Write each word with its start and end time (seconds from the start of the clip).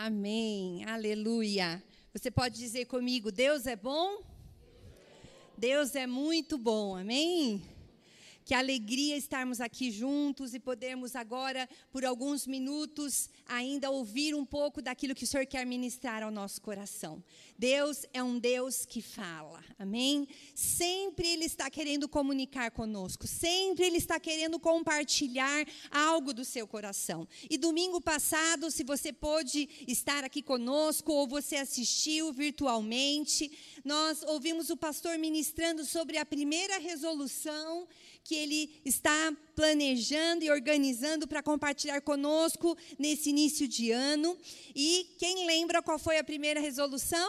Amém. 0.00 0.84
Aleluia. 0.84 1.82
Você 2.14 2.30
pode 2.30 2.56
dizer 2.56 2.84
comigo: 2.84 3.32
Deus 3.32 3.66
é 3.66 3.74
bom? 3.74 4.22
Deus 5.56 5.96
é 5.96 6.06
muito 6.06 6.56
bom. 6.56 6.96
Amém? 6.96 7.60
Que 8.48 8.54
alegria 8.54 9.14
estarmos 9.14 9.60
aqui 9.60 9.90
juntos 9.90 10.54
e 10.54 10.58
podermos 10.58 11.14
agora, 11.14 11.68
por 11.92 12.02
alguns 12.02 12.46
minutos, 12.46 13.28
ainda 13.44 13.90
ouvir 13.90 14.34
um 14.34 14.42
pouco 14.42 14.80
daquilo 14.80 15.14
que 15.14 15.24
o 15.24 15.26
Senhor 15.26 15.44
quer 15.44 15.66
ministrar 15.66 16.22
ao 16.22 16.30
nosso 16.30 16.58
coração. 16.62 17.22
Deus 17.58 18.06
é 18.10 18.22
um 18.22 18.38
Deus 18.38 18.86
que 18.86 19.02
fala, 19.02 19.62
amém? 19.78 20.26
Sempre 20.54 21.28
Ele 21.28 21.44
está 21.44 21.68
querendo 21.68 22.08
comunicar 22.08 22.70
conosco, 22.70 23.26
sempre 23.26 23.84
Ele 23.84 23.98
está 23.98 24.18
querendo 24.18 24.58
compartilhar 24.58 25.66
algo 25.90 26.32
do 26.32 26.42
seu 26.42 26.66
coração. 26.66 27.28
E 27.50 27.58
domingo 27.58 28.00
passado, 28.00 28.70
se 28.70 28.82
você 28.82 29.12
pôde 29.12 29.68
estar 29.86 30.24
aqui 30.24 30.40
conosco 30.40 31.12
ou 31.12 31.28
você 31.28 31.56
assistiu 31.56 32.32
virtualmente, 32.32 33.52
nós 33.84 34.22
ouvimos 34.22 34.70
o 34.70 34.76
pastor 34.78 35.18
ministrando 35.18 35.84
sobre 35.84 36.16
a 36.16 36.24
primeira 36.24 36.78
resolução 36.78 37.86
que 38.28 38.34
ele 38.34 38.78
está 38.84 39.32
planejando 39.56 40.44
e 40.44 40.50
organizando 40.50 41.26
para 41.26 41.42
compartilhar 41.42 41.98
conosco 42.02 42.76
nesse 42.98 43.30
início 43.30 43.66
de 43.66 43.90
ano. 43.90 44.36
E 44.76 45.16
quem 45.18 45.46
lembra 45.46 45.82
qual 45.82 45.98
foi 45.98 46.18
a 46.18 46.22
primeira 46.22 46.60
resolução? 46.60 47.26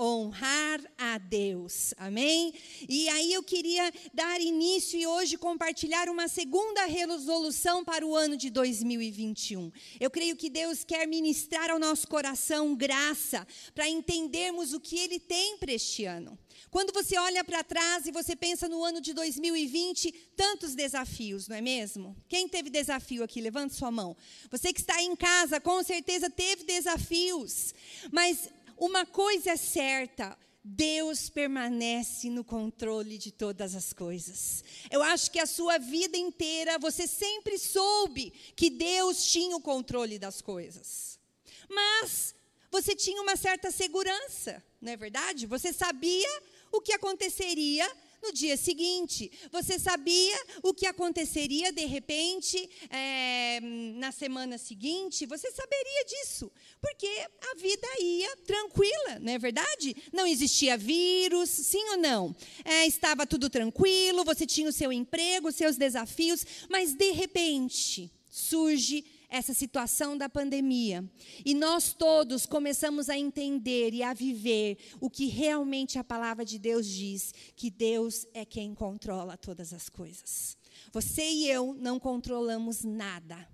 Honrar 0.00 0.80
a 0.96 1.18
Deus. 1.18 1.92
Amém? 1.98 2.54
E 2.88 3.06
aí 3.10 3.34
eu 3.34 3.42
queria 3.42 3.92
dar 4.14 4.40
início 4.40 4.98
e 4.98 5.06
hoje 5.06 5.36
compartilhar 5.36 6.08
uma 6.08 6.26
segunda 6.26 6.86
resolução 6.86 7.84
para 7.84 8.06
o 8.06 8.16
ano 8.16 8.36
de 8.36 8.48
2021. 8.48 9.70
Eu 10.00 10.10
creio 10.10 10.36
que 10.36 10.48
Deus 10.48 10.84
quer 10.84 11.06
ministrar 11.06 11.70
ao 11.70 11.78
nosso 11.78 12.08
coração 12.08 12.74
graça 12.74 13.46
para 13.74 13.88
entendermos 13.88 14.72
o 14.72 14.80
que 14.80 14.98
ele 14.98 15.20
tem 15.20 15.58
para 15.58 15.72
este 15.72 16.06
ano. 16.06 16.38
Quando 16.70 16.92
você 16.92 17.18
olha 17.18 17.42
para 17.42 17.64
trás 17.64 18.06
e 18.06 18.12
você 18.12 18.36
pensa 18.36 18.68
no 18.68 18.84
ano 18.84 19.00
de 19.00 19.12
2020, 19.12 20.12
tantos 20.36 20.74
desafios, 20.74 21.48
não 21.48 21.56
é 21.56 21.60
mesmo? 21.60 22.16
Quem 22.28 22.48
teve 22.48 22.70
desafio 22.70 23.24
aqui? 23.24 23.40
Levante 23.40 23.74
sua 23.74 23.90
mão. 23.90 24.16
Você 24.50 24.72
que 24.72 24.80
está 24.80 25.02
em 25.02 25.16
casa, 25.16 25.60
com 25.60 25.82
certeza 25.82 26.30
teve 26.30 26.64
desafios. 26.64 27.74
Mas 28.12 28.48
uma 28.80 29.04
coisa 29.04 29.50
é 29.50 29.56
certa, 29.56 30.36
Deus 30.64 31.28
permanece 31.28 32.30
no 32.30 32.42
controle 32.42 33.18
de 33.18 33.30
todas 33.30 33.74
as 33.74 33.92
coisas. 33.92 34.64
Eu 34.90 35.02
acho 35.02 35.30
que 35.30 35.38
a 35.38 35.44
sua 35.44 35.78
vida 35.78 36.16
inteira 36.16 36.78
você 36.78 37.06
sempre 37.06 37.58
soube 37.58 38.30
que 38.56 38.70
Deus 38.70 39.30
tinha 39.30 39.54
o 39.54 39.60
controle 39.60 40.18
das 40.18 40.40
coisas. 40.40 41.20
Mas 41.68 42.34
você 42.70 42.96
tinha 42.96 43.20
uma 43.20 43.36
certa 43.36 43.70
segurança, 43.70 44.62
não 44.80 44.92
é 44.92 44.96
verdade? 44.96 45.46
Você 45.46 45.74
sabia 45.74 46.42
o 46.72 46.80
que 46.80 46.94
aconteceria 46.94 47.86
no 48.22 48.32
dia 48.32 48.56
seguinte. 48.56 49.30
Você 49.50 49.78
sabia 49.78 50.36
o 50.62 50.74
que 50.74 50.86
aconteceria 50.86 51.72
de 51.72 51.84
repente 51.86 52.68
é, 52.90 53.60
na 53.96 54.12
semana 54.12 54.58
seguinte? 54.58 55.26
Você 55.26 55.50
saberia 55.50 56.04
disso, 56.04 56.50
porque 56.80 57.06
a 57.52 57.54
vida 57.56 57.86
ia 58.00 58.36
tranquila, 58.38 59.18
não 59.20 59.32
é 59.32 59.38
verdade? 59.38 59.96
Não 60.12 60.26
existia 60.26 60.76
vírus, 60.76 61.50
sim 61.50 61.82
ou 61.90 61.96
não? 61.96 62.34
É, 62.64 62.86
estava 62.86 63.26
tudo 63.26 63.48
tranquilo, 63.48 64.24
você 64.24 64.46
tinha 64.46 64.68
o 64.68 64.72
seu 64.72 64.92
emprego, 64.92 65.48
os 65.48 65.56
seus 65.56 65.76
desafios, 65.76 66.44
mas 66.68 66.94
de 66.94 67.10
repente 67.12 68.10
surge 68.28 69.04
essa 69.30 69.54
situação 69.54 70.18
da 70.18 70.28
pandemia. 70.28 71.08
E 71.44 71.54
nós 71.54 71.92
todos 71.92 72.44
começamos 72.44 73.08
a 73.08 73.16
entender 73.16 73.94
e 73.94 74.02
a 74.02 74.12
viver 74.12 74.78
o 75.00 75.08
que 75.08 75.26
realmente 75.26 75.98
a 75.98 76.04
palavra 76.04 76.44
de 76.44 76.58
Deus 76.58 76.86
diz: 76.86 77.32
que 77.54 77.70
Deus 77.70 78.26
é 78.34 78.44
quem 78.44 78.74
controla 78.74 79.36
todas 79.36 79.72
as 79.72 79.88
coisas. 79.88 80.56
Você 80.92 81.22
e 81.22 81.48
eu 81.48 81.74
não 81.78 81.98
controlamos 81.98 82.82
nada. 82.84 83.48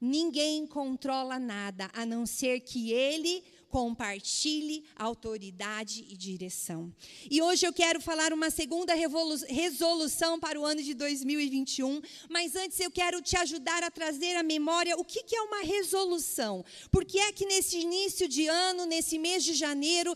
Ninguém 0.00 0.66
controla 0.66 1.38
nada, 1.38 1.88
a 1.94 2.04
não 2.04 2.26
ser 2.26 2.60
que 2.60 2.92
Ele 2.92 3.42
compartilhe 3.74 4.84
autoridade 4.94 6.06
e 6.08 6.16
direção. 6.16 6.94
E 7.28 7.42
hoje 7.42 7.66
eu 7.66 7.72
quero 7.72 8.00
falar 8.00 8.32
uma 8.32 8.48
segunda 8.48 8.94
resolução 8.94 10.38
para 10.38 10.60
o 10.60 10.64
ano 10.64 10.80
de 10.80 10.94
2021, 10.94 12.00
mas 12.30 12.54
antes 12.54 12.78
eu 12.78 12.88
quero 12.88 13.20
te 13.20 13.36
ajudar 13.36 13.82
a 13.82 13.90
trazer 13.90 14.36
à 14.36 14.44
memória 14.44 14.96
o 14.96 15.04
que, 15.04 15.24
é 15.34 15.42
uma 15.42 15.62
resolução. 15.62 16.64
Porque 16.92 17.18
é 17.18 17.32
que 17.32 17.44
nesse 17.46 17.78
início 17.78 18.28
de 18.28 18.46
ano, 18.46 18.86
nesse 18.86 19.18
mês 19.18 19.42
de 19.42 19.54
janeiro, 19.54 20.14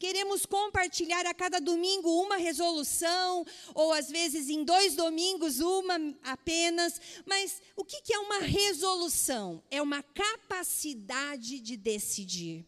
queremos 0.00 0.44
compartilhar 0.44 1.26
a 1.26 1.32
cada 1.32 1.60
domingo 1.60 2.10
uma 2.20 2.36
resolução, 2.36 3.46
ou 3.72 3.92
às 3.92 4.10
vezes 4.10 4.48
em 4.48 4.64
dois 4.64 4.96
domingos 4.96 5.60
uma 5.60 5.96
apenas, 6.24 7.00
mas 7.24 7.62
o 7.76 7.84
que 7.84 8.12
é 8.12 8.18
uma 8.18 8.40
resolução? 8.40 9.62
É 9.70 9.80
uma 9.80 10.02
capacidade 10.02 11.60
de 11.60 11.76
decidir. 11.76 12.66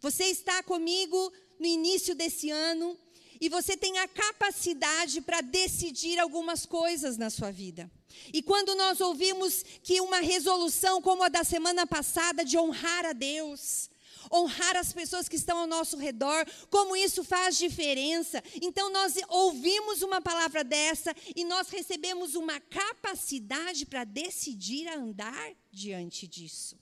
Você 0.00 0.24
está 0.24 0.62
comigo 0.62 1.32
no 1.58 1.66
início 1.66 2.14
desse 2.14 2.50
ano 2.50 2.96
e 3.40 3.48
você 3.48 3.76
tem 3.76 3.98
a 3.98 4.08
capacidade 4.08 5.20
para 5.20 5.40
decidir 5.40 6.18
algumas 6.18 6.66
coisas 6.66 7.16
na 7.16 7.30
sua 7.30 7.50
vida. 7.50 7.90
E 8.32 8.42
quando 8.42 8.74
nós 8.74 9.00
ouvimos 9.00 9.64
que 9.82 10.00
uma 10.00 10.20
resolução 10.20 11.00
como 11.00 11.22
a 11.22 11.28
da 11.28 11.44
semana 11.44 11.86
passada 11.86 12.44
de 12.44 12.58
honrar 12.58 13.06
a 13.06 13.12
Deus, 13.12 13.90
honrar 14.32 14.76
as 14.76 14.92
pessoas 14.92 15.28
que 15.28 15.36
estão 15.36 15.58
ao 15.58 15.66
nosso 15.66 15.96
redor, 15.96 16.46
como 16.70 16.96
isso 16.96 17.22
faz 17.22 17.56
diferença. 17.56 18.42
Então 18.60 18.90
nós 18.90 19.14
ouvimos 19.28 20.02
uma 20.02 20.20
palavra 20.20 20.64
dessa 20.64 21.14
e 21.34 21.44
nós 21.44 21.68
recebemos 21.68 22.34
uma 22.34 22.60
capacidade 22.60 23.86
para 23.86 24.04
decidir 24.04 24.88
andar 24.88 25.52
diante 25.70 26.26
disso. 26.26 26.76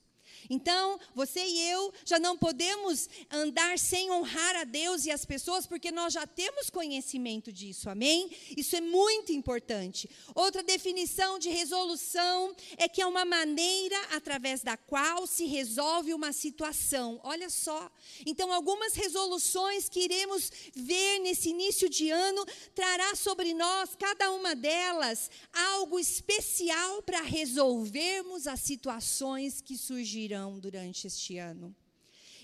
Então, 0.48 0.98
você 1.14 1.44
e 1.44 1.70
eu 1.70 1.92
já 2.04 2.18
não 2.18 2.36
podemos 2.36 3.08
andar 3.30 3.78
sem 3.78 4.10
honrar 4.10 4.56
a 4.56 4.64
Deus 4.64 5.04
e 5.04 5.10
as 5.10 5.24
pessoas, 5.24 5.66
porque 5.66 5.90
nós 5.90 6.12
já 6.12 6.26
temos 6.26 6.70
conhecimento 6.70 7.52
disso, 7.52 7.88
amém? 7.88 8.30
Isso 8.56 8.76
é 8.76 8.80
muito 8.80 9.32
importante. 9.32 10.08
Outra 10.34 10.62
definição 10.62 11.38
de 11.38 11.48
resolução 11.48 12.54
é 12.76 12.88
que 12.88 13.02
é 13.02 13.06
uma 13.06 13.24
maneira 13.24 13.96
através 14.12 14.62
da 14.62 14.76
qual 14.76 15.26
se 15.26 15.46
resolve 15.46 16.14
uma 16.14 16.32
situação. 16.32 17.20
Olha 17.24 17.50
só. 17.50 17.90
Então, 18.24 18.52
algumas 18.52 18.94
resoluções 18.94 19.88
que 19.88 20.00
iremos 20.00 20.50
ver 20.74 21.18
nesse 21.20 21.50
início 21.50 21.88
de 21.88 22.10
ano 22.10 22.44
trará 22.74 23.14
sobre 23.14 23.52
nós, 23.54 23.96
cada 23.98 24.30
uma 24.30 24.54
delas, 24.54 25.30
algo 25.52 25.98
especial 25.98 27.02
para 27.02 27.20
resolvermos 27.20 28.46
as 28.46 28.60
situações 28.60 29.60
que 29.60 29.76
surgirão 29.76 30.35
durante 30.60 31.06
este 31.06 31.38
ano. 31.38 31.74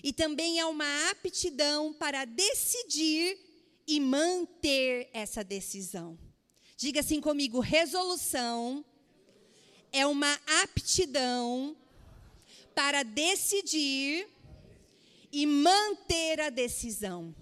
E 0.03 0.11
também 0.11 0.59
é 0.59 0.65
uma 0.65 1.09
aptidão 1.11 1.93
para 1.93 2.25
decidir 2.25 3.37
e 3.87 3.99
manter 3.99 5.09
essa 5.13 5.43
decisão. 5.43 6.17
Diga 6.75 6.99
assim 6.99 7.21
comigo: 7.21 7.59
resolução 7.59 8.83
é 9.91 10.05
uma 10.05 10.33
aptidão 10.63 11.77
para 12.75 13.03
decidir 13.03 14.27
e 15.31 15.45
manter 15.45 16.41
a 16.41 16.49
decisão. 16.49 17.33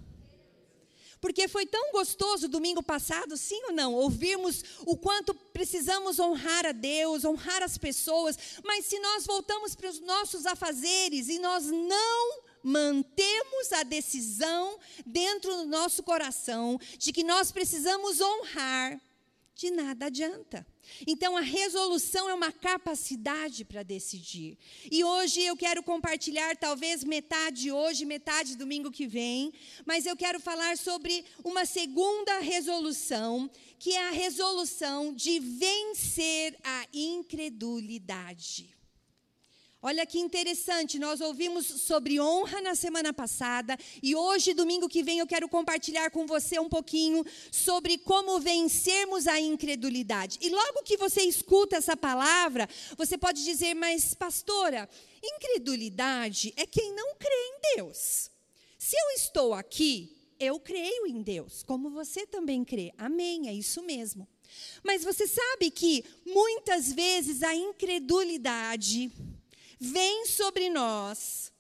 Porque 1.22 1.48
foi 1.48 1.68
tão 1.68 1.92
gostoso 1.92 2.48
domingo 2.48 2.82
passado, 2.82 3.38
sim 3.38 3.62
ou 3.66 3.72
não? 3.72 3.94
Ouvirmos 3.94 4.64
o 4.88 4.98
quanto 4.98 5.36
precisamos 5.36 6.20
honrar 6.20 6.66
a 6.66 6.72
Deus, 6.72 7.24
honrar 7.24 7.62
as 7.62 7.78
pessoas, 7.78 8.36
mas 8.64 8.88
se 8.88 9.00
nós 9.00 9.28
voltamos 9.28 9.76
para 9.76 9.90
os 9.90 10.00
nossos 10.00 10.48
afazeres 10.48 11.30
e 11.30 11.38
nós 11.38 11.68
não 11.68 12.42
mantemos 12.64 13.72
a 13.72 13.84
decisão 13.84 14.80
dentro 15.06 15.56
do 15.58 15.66
nosso 15.66 16.02
coração 16.02 16.80
de 16.98 17.14
que 17.14 17.24
nós 17.24 17.52
precisamos 17.52 18.20
honrar, 18.20 19.00
de 19.54 19.70
nada 19.70 20.08
adianta. 20.08 20.66
Então, 21.06 21.38
a 21.38 21.42
resolução 21.42 22.30
é 22.30 22.34
uma 22.34 22.52
capacidade 22.52 23.64
para 23.66 23.84
decidir. 23.84 24.58
E 24.90 25.04
hoje 25.04 25.42
eu 25.42 25.56
quero 25.56 25.84
compartilhar, 25.84 26.56
talvez 26.56 27.04
metade 27.04 27.72
hoje, 27.72 28.06
metade 28.06 28.56
domingo 28.56 28.92
que 28.92 29.08
vem, 29.08 29.54
mas 29.86 30.06
eu 30.06 30.16
quero 30.16 30.40
falar 30.40 30.78
sobre 30.78 31.26
uma 31.44 31.66
segunda 31.66 32.40
resolução, 32.40 33.50
que 33.80 33.94
é 33.94 34.08
a 34.08 34.12
resolução 34.12 35.14
de 35.14 35.40
vencer 35.40 36.58
a 36.64 36.88
incredulidade. 36.94 38.81
Olha 39.84 40.06
que 40.06 40.20
interessante, 40.20 41.00
nós 41.00 41.22
ouvimos 41.22 41.66
sobre 41.66 42.20
honra 42.20 42.62
na 42.62 42.76
semana 42.76 43.12
passada 43.12 43.76
e 44.04 44.16
hoje, 44.16 44.54
domingo 44.54 44.88
que 44.88 45.02
vem, 45.02 45.18
eu 45.18 45.26
quero 45.26 45.50
compartilhar 45.50 46.12
com 46.12 46.28
você 46.28 46.60
um 46.60 46.70
pouquinho 46.70 47.26
sobre 47.52 47.98
como 47.98 48.40
vencermos 48.40 49.26
a 49.26 49.40
incredulidade. 49.40 50.38
E 50.40 50.52
logo 50.52 50.84
que 50.84 50.98
você 50.98 51.24
escuta 51.24 51.78
essa 51.78 51.98
palavra, 51.98 52.70
você 52.96 53.18
pode 53.18 53.44
dizer, 53.44 53.74
mas 53.74 54.14
pastora, 54.14 54.88
incredulidade 55.24 56.54
é 56.58 56.68
quem 56.68 56.94
não 56.94 57.16
crê 57.16 57.30
em 57.34 57.78
Deus. 57.78 58.30
Se 58.78 58.96
eu 58.96 59.16
estou 59.16 59.52
aqui, 59.52 60.16
eu 60.40 60.60
creio 60.60 61.08
em 61.08 61.24
Deus, 61.24 61.64
como 61.64 61.90
você 61.90 62.28
também 62.28 62.64
crê. 62.64 62.94
Amém, 63.00 63.48
é 63.48 63.54
isso 63.54 63.82
mesmo. 63.82 64.28
Mas 64.84 65.04
você 65.04 65.26
sabe 65.26 65.72
que 65.72 66.06
muitas 66.24 66.94
vezes 66.94 67.42
a 67.42 67.56
incredulidade 67.56 69.12
vem 69.82 70.28
sobre 70.28 70.70
nós 70.70 71.52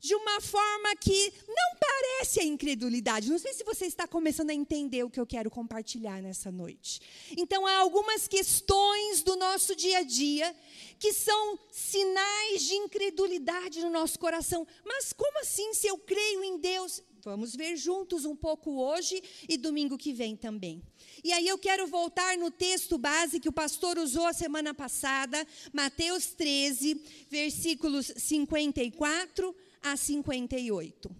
de 0.00 0.14
uma 0.14 0.40
forma 0.40 0.94
que 0.96 1.32
não 1.48 1.78
parece 1.80 2.40
a 2.40 2.44
incredulidade. 2.44 3.30
Não 3.30 3.38
sei 3.38 3.52
se 3.52 3.64
você 3.64 3.86
está 3.86 4.06
começando 4.06 4.50
a 4.50 4.54
entender 4.54 5.02
o 5.02 5.10
que 5.10 5.18
eu 5.18 5.26
quero 5.26 5.50
compartilhar 5.50 6.22
nessa 6.22 6.50
noite. 6.50 7.00
Então, 7.36 7.66
há 7.66 7.78
algumas 7.78 8.28
questões 8.28 9.22
do 9.22 9.36
nosso 9.36 9.74
dia 9.74 9.98
a 9.98 10.02
dia 10.02 10.54
que 10.98 11.12
são 11.12 11.58
sinais 11.72 12.62
de 12.62 12.74
incredulidade 12.74 13.80
no 13.80 13.90
nosso 13.90 14.18
coração. 14.18 14.66
Mas 14.84 15.12
como 15.12 15.40
assim, 15.40 15.74
se 15.74 15.86
eu 15.86 15.98
creio 15.98 16.44
em 16.44 16.58
Deus? 16.58 17.02
Vamos 17.26 17.56
ver 17.56 17.76
juntos 17.76 18.24
um 18.24 18.36
pouco 18.36 18.80
hoje 18.80 19.20
e 19.48 19.56
domingo 19.56 19.98
que 19.98 20.12
vem 20.12 20.36
também. 20.36 20.80
E 21.24 21.32
aí 21.32 21.48
eu 21.48 21.58
quero 21.58 21.84
voltar 21.88 22.38
no 22.38 22.52
texto 22.52 22.96
base 22.96 23.40
que 23.40 23.48
o 23.48 23.52
pastor 23.52 23.98
usou 23.98 24.26
a 24.26 24.32
semana 24.32 24.72
passada, 24.72 25.44
Mateus 25.72 26.26
13, 26.26 27.02
versículos 27.28 28.12
54 28.16 29.56
a 29.82 29.96
58. 29.96 31.16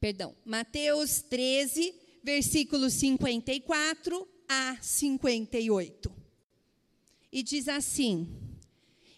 Perdão, 0.00 0.34
Mateus 0.46 1.20
13, 1.20 1.94
versículos 2.22 2.94
54 2.94 4.26
a 4.48 4.78
58. 4.80 6.10
E 7.30 7.42
diz 7.42 7.68
assim: 7.68 8.34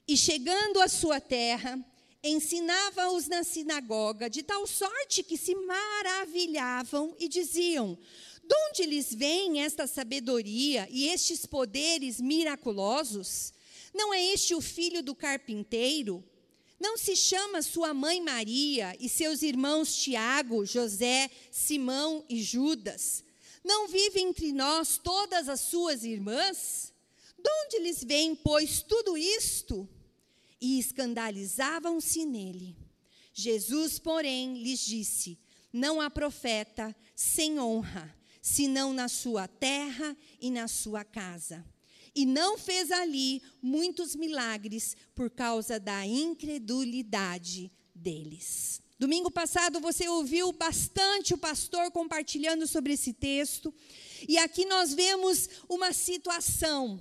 E 0.09 0.17
chegando 0.17 0.81
à 0.81 0.89
sua 0.89 1.21
terra, 1.21 1.81
ensinava-os 2.23 3.29
na 3.29 3.45
sinagoga, 3.45 4.29
de 4.29 4.43
tal 4.43 4.67
sorte 4.67 5.23
que 5.23 5.37
se 5.37 5.55
maravilhavam 5.55 7.15
e 7.19 7.29
diziam: 7.29 7.99
De 8.45 8.55
onde 8.69 8.87
lhes 8.87 9.15
vem 9.15 9.63
esta 9.63 9.87
sabedoria 9.87 10.89
e 10.91 11.09
estes 11.09 11.47
poderes 11.47 12.21
miraculosos? 12.21 13.53
Não 13.95 14.13
é 14.13 14.25
este 14.25 14.55
o 14.55 14.61
filho 14.61 15.03
do 15.03 15.15
carpinteiro? 15.15 16.25
Não 16.79 16.99
se 16.99 17.17
chama 17.17 17.63
sua 17.63 17.95
mãe 17.95 18.21
Maria 18.21 18.95
e 19.01 19.09
seus 19.09 19.43
irmãos 19.43 19.97
Tiago, 19.97 20.67
José, 20.67 21.31
Simão 21.51 22.25
e 22.29 22.43
Judas? 22.43 23.25
Não 23.65 23.89
vive 23.89 24.21
entre 24.21 24.53
nós 24.53 24.99
todas 24.99 25.49
as 25.49 25.61
suas 25.61 26.05
irmãs? 26.05 26.93
De 27.39 27.51
onde 27.65 27.79
lhes 27.79 28.05
vem, 28.05 28.37
pois, 28.37 28.83
tudo 28.83 29.17
isto? 29.17 29.89
E 30.61 30.79
escandalizavam-se 30.79 32.25
nele. 32.25 32.77
Jesus, 33.33 33.99
porém, 33.99 34.63
lhes 34.63 34.81
disse: 34.81 35.39
Não 35.73 36.01
há 36.01 36.11
profeta 36.11 36.95
sem 37.15 37.59
honra, 37.61 38.15
senão 38.41 38.93
na 38.93 39.09
sua 39.09 39.47
terra 39.47 40.17
e 40.41 40.51
na 40.51 40.69
sua 40.69 41.05
casa. 41.05 41.65
E 42.15 42.25
não 42.25 42.57
fez 42.57 42.91
ali 42.91 43.43
muitos 43.61 44.17
milagres 44.17 44.97
por 45.15 45.29
causa 45.29 45.79
da 45.79 46.07
incredulidade 46.07 47.71
deles. 47.95 48.81
Domingo 48.99 49.31
passado 49.31 49.79
você 49.79 50.09
ouviu 50.09 50.51
bastante 50.53 51.35
o 51.35 51.39
pastor 51.39 51.91
compartilhando 51.91 52.67
sobre 52.67 52.95
esse 52.95 53.13
texto, 53.13 53.75
e 54.27 54.39
aqui 54.39 54.65
nós 54.65 54.95
vemos 54.95 55.51
uma 55.69 55.93
situação 55.93 56.99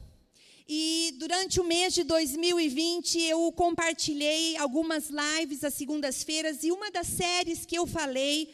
e 0.68 1.14
durante 1.20 1.60
o 1.60 1.64
mês 1.64 1.94
de 1.94 2.04
2020 2.04 3.22
eu 3.22 3.52
compartilhei 3.52 4.58
algumas 4.58 5.10
lives 5.10 5.64
às 5.64 5.76
segundas-feiras 5.76 6.64
e 6.64 6.72
uma 6.72 6.90
das 6.90 7.06
séries 7.08 7.66
que 7.66 7.78
eu 7.78 7.86
falei, 7.86 8.52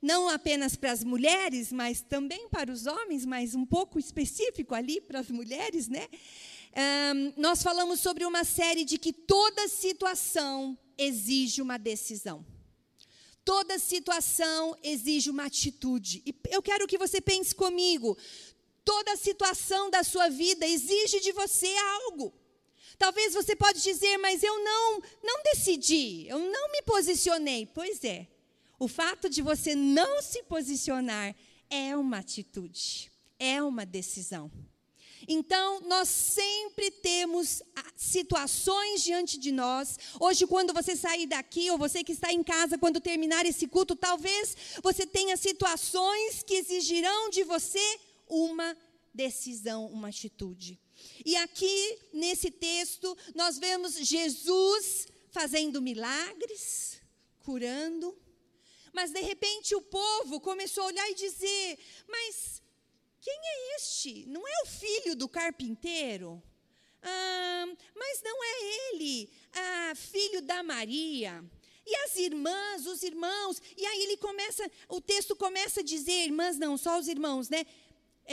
não 0.00 0.28
apenas 0.28 0.74
para 0.74 0.90
as 0.90 1.04
mulheres, 1.04 1.70
mas 1.70 2.00
também 2.00 2.48
para 2.48 2.72
os 2.72 2.86
homens, 2.86 3.24
mas 3.24 3.54
um 3.54 3.64
pouco 3.64 3.98
específico 3.98 4.74
ali 4.74 5.00
para 5.00 5.20
as 5.20 5.30
mulheres, 5.30 5.88
né? 5.88 6.08
Um, 7.14 7.40
nós 7.40 7.62
falamos 7.62 8.00
sobre 8.00 8.24
uma 8.24 8.42
série 8.42 8.84
de 8.84 8.98
que 8.98 9.12
toda 9.12 9.68
situação 9.68 10.76
exige 10.98 11.62
uma 11.62 11.78
decisão. 11.78 12.44
Toda 13.44 13.78
situação 13.78 14.76
exige 14.82 15.28
uma 15.28 15.44
atitude. 15.44 16.22
E 16.24 16.34
eu 16.48 16.62
quero 16.62 16.86
que 16.86 16.96
você 16.96 17.20
pense 17.20 17.54
comigo. 17.54 18.16
Toda 18.84 19.16
situação 19.16 19.90
da 19.90 20.02
sua 20.02 20.28
vida 20.28 20.66
exige 20.66 21.20
de 21.20 21.32
você 21.32 21.72
algo. 22.02 22.32
Talvez 22.98 23.34
você 23.34 23.56
pode 23.56 23.82
dizer, 23.82 24.16
mas 24.18 24.42
eu 24.42 24.62
não, 24.62 25.00
não 25.22 25.42
decidi, 25.44 26.26
eu 26.28 26.38
não 26.38 26.70
me 26.72 26.82
posicionei. 26.82 27.66
Pois 27.66 28.02
é. 28.04 28.28
O 28.78 28.88
fato 28.88 29.28
de 29.28 29.42
você 29.42 29.74
não 29.74 30.20
se 30.20 30.42
posicionar 30.42 31.34
é 31.70 31.96
uma 31.96 32.18
atitude, 32.18 33.10
é 33.38 33.62
uma 33.62 33.86
decisão. 33.86 34.50
Então, 35.28 35.80
nós 35.82 36.08
sempre 36.08 36.90
temos 36.90 37.62
ah, 37.76 37.92
situações 37.96 39.02
diante 39.02 39.38
de 39.38 39.52
nós. 39.52 39.96
Hoje, 40.18 40.46
quando 40.46 40.72
você 40.72 40.96
sair 40.96 41.26
daqui, 41.26 41.70
ou 41.70 41.78
você 41.78 42.02
que 42.02 42.12
está 42.12 42.32
em 42.32 42.42
casa, 42.42 42.76
quando 42.76 43.00
terminar 43.00 43.46
esse 43.46 43.68
culto, 43.68 43.94
talvez 43.94 44.56
você 44.82 45.06
tenha 45.06 45.36
situações 45.36 46.42
que 46.42 46.54
exigirão 46.54 47.30
de 47.30 47.44
você 47.44 48.00
uma 48.32 48.74
decisão, 49.12 49.86
uma 49.86 50.08
atitude. 50.08 50.80
E 51.24 51.36
aqui, 51.36 51.98
nesse 52.14 52.50
texto, 52.50 53.16
nós 53.34 53.58
vemos 53.58 53.94
Jesus 53.94 55.06
fazendo 55.30 55.82
milagres, 55.82 57.00
curando, 57.40 58.16
mas 58.92 59.10
de 59.10 59.20
repente 59.20 59.74
o 59.74 59.82
povo 59.82 60.40
começou 60.40 60.84
a 60.84 60.86
olhar 60.86 61.10
e 61.10 61.14
dizer: 61.14 61.78
Mas 62.08 62.62
quem 63.20 63.34
é 63.34 63.76
este? 63.76 64.26
Não 64.26 64.46
é 64.46 64.62
o 64.62 64.66
filho 64.66 65.14
do 65.14 65.28
carpinteiro? 65.28 66.42
Ah, 67.02 67.66
mas 67.96 68.22
não 68.22 68.44
é 68.44 68.92
ele, 68.94 69.30
ah, 69.52 69.92
filho 69.94 70.40
da 70.40 70.62
Maria. 70.62 71.44
E 71.84 71.96
as 71.96 72.16
irmãs, 72.16 72.86
os 72.86 73.02
irmãos, 73.02 73.60
e 73.76 73.84
aí 73.84 74.02
ele 74.04 74.16
começa, 74.16 74.70
o 74.88 75.00
texto 75.00 75.34
começa 75.34 75.80
a 75.80 75.82
dizer, 75.82 76.26
irmãs 76.26 76.56
não, 76.56 76.76
só 76.76 76.98
os 76.98 77.08
irmãos, 77.08 77.48
né? 77.48 77.66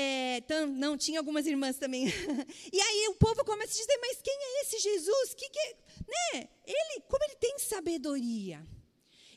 É, 0.02 0.40
tam, 0.42 0.66
não, 0.68 0.98
tinha 0.98 1.20
algumas 1.20 1.46
irmãs 1.46 1.76
também. 1.78 2.06
e 2.72 2.80
aí 2.80 3.08
o 3.10 3.16
povo 3.16 3.44
começa 3.44 3.74
a 3.74 3.82
dizer, 3.82 3.98
mas 4.00 4.22
quem 4.22 4.34
é 4.34 4.62
esse 4.62 4.80
Jesus? 4.80 5.34
Que 5.34 5.50
que, 5.50 5.76
né? 6.08 6.48
Ele, 6.66 7.02
como 7.02 7.22
ele 7.26 7.36
tem 7.36 7.60
sabedoria? 7.60 8.66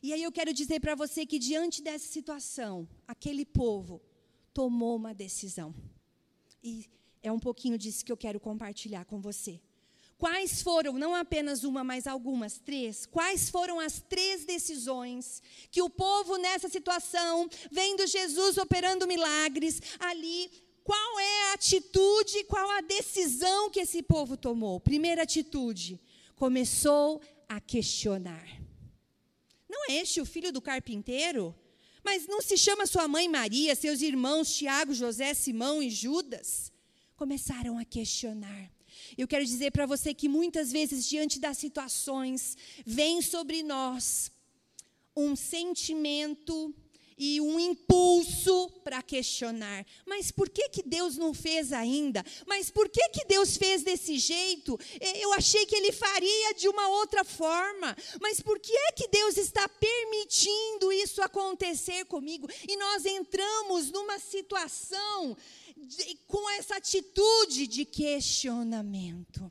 E 0.00 0.12
aí 0.12 0.23
eu 0.23 0.31
quero 0.31 0.52
dizer 0.54 0.78
para 0.81 0.95
você 0.95 1.26
que 1.26 1.38
diante 1.38 1.83
dessa 1.83 2.07
situação, 2.07 2.88
aquele 3.09 3.45
povo 3.45 4.00
tomou 4.54 4.95
uma 4.95 5.12
decisão. 5.12 5.75
E 6.62 6.88
é 7.21 7.33
um 7.33 7.40
pouquinho 7.40 7.76
disso 7.76 8.04
que 8.04 8.12
eu 8.12 8.16
quero 8.16 8.38
compartilhar 8.38 9.04
com 9.04 9.21
você. 9.21 9.61
Quais 10.23 10.62
foram, 10.62 10.93
não 10.93 11.17
apenas 11.17 11.64
uma, 11.64 11.83
mas 11.83 12.07
algumas, 12.07 12.57
três, 12.57 13.05
quais 13.07 13.50
foram 13.50 13.81
as 13.81 14.00
três 14.00 14.45
decisões 14.45 15.43
que 15.69 15.83
o 15.83 15.91
povo 15.91 16.37
nessa 16.37 16.69
situação, 16.69 17.50
vendo 17.73 18.07
Jesus 18.07 18.57
operando 18.57 19.05
milagres 19.05 19.83
ali, 19.99 20.49
qual 20.85 21.19
é 21.19 21.50
a 21.50 21.55
atitude, 21.55 22.45
qual 22.45 22.71
a 22.71 22.83
decisão 22.83 23.69
que 23.69 23.81
esse 23.81 24.00
povo 24.00 24.37
tomou? 24.37 24.79
Primeira 24.79 25.25
atitude, 25.25 25.99
começou 26.37 27.21
a 27.49 27.61
questionar. 27.61 28.47
Não 29.69 29.91
é 29.91 29.95
este 29.95 30.21
o 30.21 30.25
filho 30.25 30.52
do 30.52 30.62
carpinteiro? 30.62 31.52
Mas 32.05 32.29
não 32.29 32.41
se 32.41 32.57
chama 32.57 32.87
sua 32.87 33.09
mãe 33.09 33.29
Maria, 33.29 33.75
seus 33.75 34.00
irmãos 34.00 34.55
Tiago, 34.55 34.95
José, 34.95 35.35
Simão 35.35 35.83
e 35.83 35.91
Judas? 35.91 36.71
Começaram 37.17 37.76
a 37.76 37.85
questionar. 37.85 38.71
Eu 39.17 39.29
quero 39.29 39.45
dizer 39.45 39.71
para 39.73 39.87
você 39.87 40.15
que 40.15 40.29
muitas 40.29 40.73
vezes, 40.73 41.09
diante 41.09 41.39
das 41.39 41.59
situações, 41.59 42.57
vem 42.85 43.21
sobre 43.23 43.63
nós 43.63 44.31
um 45.17 45.37
sentimento 45.37 46.75
e 47.25 47.41
um 47.41 47.61
impulso 47.61 48.69
para 48.83 49.03
questionar. 49.03 49.87
Mas 50.05 50.33
por 50.33 50.49
que, 50.49 50.69
que 50.69 50.83
Deus 50.83 51.17
não 51.17 51.33
fez 51.33 51.73
ainda? 51.73 52.25
Mas 52.47 52.71
por 52.71 52.89
que, 52.89 53.09
que 53.11 53.25
Deus 53.27 53.57
fez 53.57 53.83
desse 53.83 54.19
jeito? 54.19 54.79
Eu 55.01 55.33
achei 55.33 55.65
que 55.67 55.77
Ele 55.77 55.93
faria 55.93 56.55
de 56.55 56.69
uma 56.69 56.89
outra 56.89 57.23
forma. 57.23 57.97
Mas 58.21 58.41
por 58.41 58.59
que 58.59 58.73
é 58.73 58.93
que 58.93 59.07
Deus 59.09 59.37
está 59.37 59.69
permitindo 59.69 60.93
isso 60.93 61.23
acontecer 61.23 62.05
comigo? 62.07 62.49
E 62.69 62.77
nós 62.77 63.05
entramos 63.05 63.91
numa 63.91 64.19
situação 64.19 65.37
de, 65.83 66.17
com 66.27 66.51
essa 66.51 66.77
atitude 66.77 67.67
de 67.67 67.85
questionamento. 67.85 69.51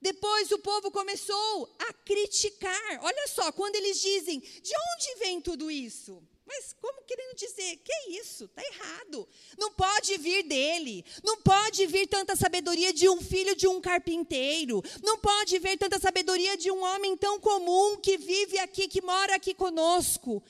Depois 0.00 0.50
o 0.50 0.58
povo 0.58 0.90
começou 0.90 1.72
a 1.78 1.92
criticar. 1.92 2.98
Olha 3.02 3.28
só, 3.28 3.52
quando 3.52 3.76
eles 3.76 4.00
dizem: 4.00 4.40
de 4.40 4.72
onde 4.74 5.18
vem 5.20 5.40
tudo 5.40 5.70
isso? 5.70 6.20
Mas 6.44 6.74
como 6.80 7.02
querendo 7.04 7.36
dizer, 7.36 7.76
que 7.76 7.92
é 7.92 8.10
isso? 8.20 8.44
Está 8.44 8.62
errado. 8.62 9.28
Não 9.56 9.72
pode 9.72 10.18
vir 10.18 10.42
dele. 10.42 11.04
Não 11.22 11.40
pode 11.40 11.86
vir 11.86 12.06
tanta 12.06 12.34
sabedoria 12.34 12.92
de 12.92 13.08
um 13.08 13.20
filho 13.20 13.54
de 13.54 13.66
um 13.68 13.80
carpinteiro. 13.80 14.82
Não 15.02 15.18
pode 15.18 15.58
vir 15.60 15.78
tanta 15.78 16.00
sabedoria 16.00 16.56
de 16.56 16.70
um 16.70 16.82
homem 16.82 17.16
tão 17.16 17.38
comum 17.38 17.96
que 17.96 18.18
vive 18.18 18.58
aqui, 18.58 18.88
que 18.88 19.00
mora 19.00 19.36
aqui 19.36 19.54
conosco. 19.54 20.42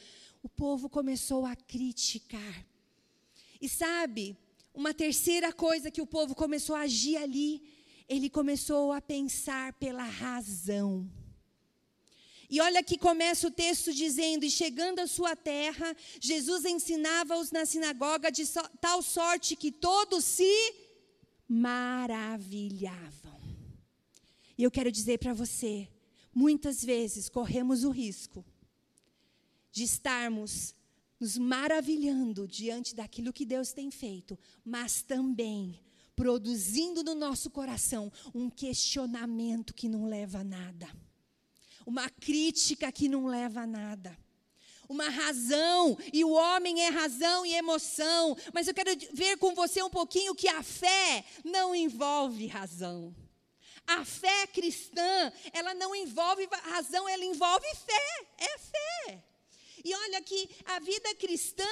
O 0.43 0.49
povo 0.49 0.89
começou 0.89 1.45
a 1.45 1.55
criticar. 1.55 2.72
E 3.63 3.69
sabe, 3.69 4.37
uma 4.75 4.93
terceira 4.93 5.53
coisa 5.53 5.89
que 5.89 6.03
o 6.03 6.07
povo 6.07 6.35
começou 6.35 6.75
a 6.75 6.81
agir 6.81 7.17
ali, 7.17 7.63
ele 8.09 8.29
começou 8.29 8.91
a 8.93 9.01
pensar 9.01 9.73
pela 9.75 10.03
razão. 10.03 11.09
E 12.51 12.61
olha 12.61 12.83
que 12.83 12.99
começa 12.99 13.47
o 13.47 13.51
texto 13.53 13.95
dizendo: 13.95 14.45
E 14.45 14.51
chegando 14.51 14.99
à 14.99 15.07
sua 15.07 15.37
terra, 15.37 15.97
Jesus 16.21 16.65
ensinava-os 16.65 17.53
na 17.53 17.65
sinagoga 17.65 18.33
de 18.33 18.45
so, 18.45 18.61
tal 18.81 19.01
sorte 19.01 19.55
que 19.55 19.71
todos 19.71 20.25
se 20.25 20.75
maravilhavam. 21.49 23.41
E 24.59 24.65
eu 24.65 24.73
quero 24.73 24.91
dizer 24.91 25.19
para 25.19 25.33
você: 25.33 25.89
muitas 26.35 26.85
vezes 26.85 27.29
corremos 27.29 27.85
o 27.85 27.91
risco 27.91 28.45
de 29.71 29.85
estarmos 29.85 30.75
nos 31.23 31.39
maravilhando 31.39 32.49
diante 32.49 32.95
daquilo 32.95 33.33
que 33.33 33.47
Deus 33.47 33.73
tem 33.73 33.91
feito, 33.91 34.37
mas 34.65 35.03
também 35.03 35.81
produzindo 36.17 37.03
no 37.03 37.15
nosso 37.15 37.49
coração 37.49 38.13
um 38.35 38.51
questionamento 38.51 39.73
que 39.73 39.89
não 39.89 40.07
leva 40.07 40.41
a 40.41 40.45
nada 40.45 40.89
uma 41.87 42.09
crítica 42.09 42.91
que 42.93 43.09
não 43.09 43.27
leva 43.27 43.63
a 43.63 43.67
nada. 43.67 44.17
Uma 44.89 45.09
razão, 45.09 45.97
e 46.13 46.25
o 46.25 46.31
homem 46.31 46.83
é 46.83 46.89
razão 46.89 47.47
e 47.47 47.55
emoção, 47.55 48.37
mas 48.53 48.69
eu 48.69 48.75
quero 48.75 48.91
ver 49.13 49.39
com 49.39 49.55
você 49.55 49.83
um 49.83 49.89
pouquinho 49.89 50.35
que 50.35 50.49
a 50.49 50.63
fé 50.63 51.25
não 51.45 51.75
envolve 51.75 52.47
razão. 52.47 53.15
A 53.87 54.05
fé 54.05 54.47
cristã, 54.47 55.33
ela 55.53 55.75
não 55.75 55.95
envolve 55.95 56.47
razão, 56.65 57.09
ela 57.09 57.25
envolve 57.25 57.67
fé, 57.75 58.27
é 58.39 58.59
fé. 58.59 59.32
E 59.85 59.95
olha 59.95 60.23
que 60.23 60.49
a 60.65 60.79
vida 60.81 61.15
cristã, 61.17 61.65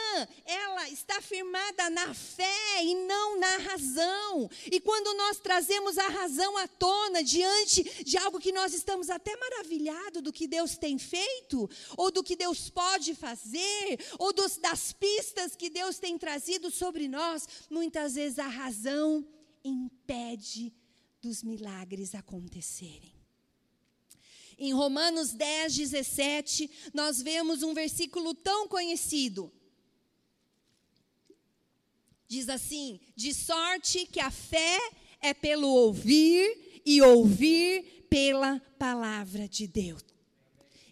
ela 0.44 0.88
está 0.88 1.20
firmada 1.20 1.88
na 1.90 2.12
fé 2.14 2.84
e 2.84 2.94
não 3.06 3.38
na 3.38 3.56
razão. 3.58 4.50
E 4.70 4.80
quando 4.80 5.14
nós 5.16 5.38
trazemos 5.38 5.98
a 5.98 6.08
razão 6.08 6.56
à 6.56 6.66
tona 6.66 7.22
diante 7.22 8.04
de 8.04 8.16
algo 8.18 8.40
que 8.40 8.52
nós 8.52 8.74
estamos 8.74 9.10
até 9.10 9.36
maravilhado 9.36 10.22
do 10.22 10.32
que 10.32 10.46
Deus 10.46 10.76
tem 10.76 10.98
feito, 10.98 11.68
ou 11.96 12.10
do 12.10 12.22
que 12.22 12.36
Deus 12.36 12.68
pode 12.70 13.14
fazer, 13.14 13.98
ou 14.18 14.32
dos, 14.32 14.56
das 14.56 14.92
pistas 14.92 15.54
que 15.54 15.70
Deus 15.70 15.98
tem 15.98 16.18
trazido 16.18 16.70
sobre 16.70 17.08
nós, 17.08 17.46
muitas 17.68 18.14
vezes 18.14 18.38
a 18.38 18.48
razão 18.48 19.26
impede 19.64 20.72
dos 21.20 21.42
milagres 21.42 22.14
acontecerem. 22.14 23.19
Em 24.60 24.74
Romanos 24.74 25.32
10, 25.32 25.74
17, 25.74 26.70
nós 26.92 27.22
vemos 27.22 27.62
um 27.62 27.72
versículo 27.72 28.34
tão 28.34 28.68
conhecido. 28.68 29.50
Diz 32.28 32.46
assim: 32.50 33.00
De 33.16 33.32
sorte 33.32 34.04
que 34.04 34.20
a 34.20 34.30
fé 34.30 34.78
é 35.18 35.32
pelo 35.32 35.66
ouvir 35.66 36.82
e 36.84 37.00
ouvir 37.00 38.06
pela 38.10 38.60
palavra 38.78 39.48
de 39.48 39.66
Deus. 39.66 40.04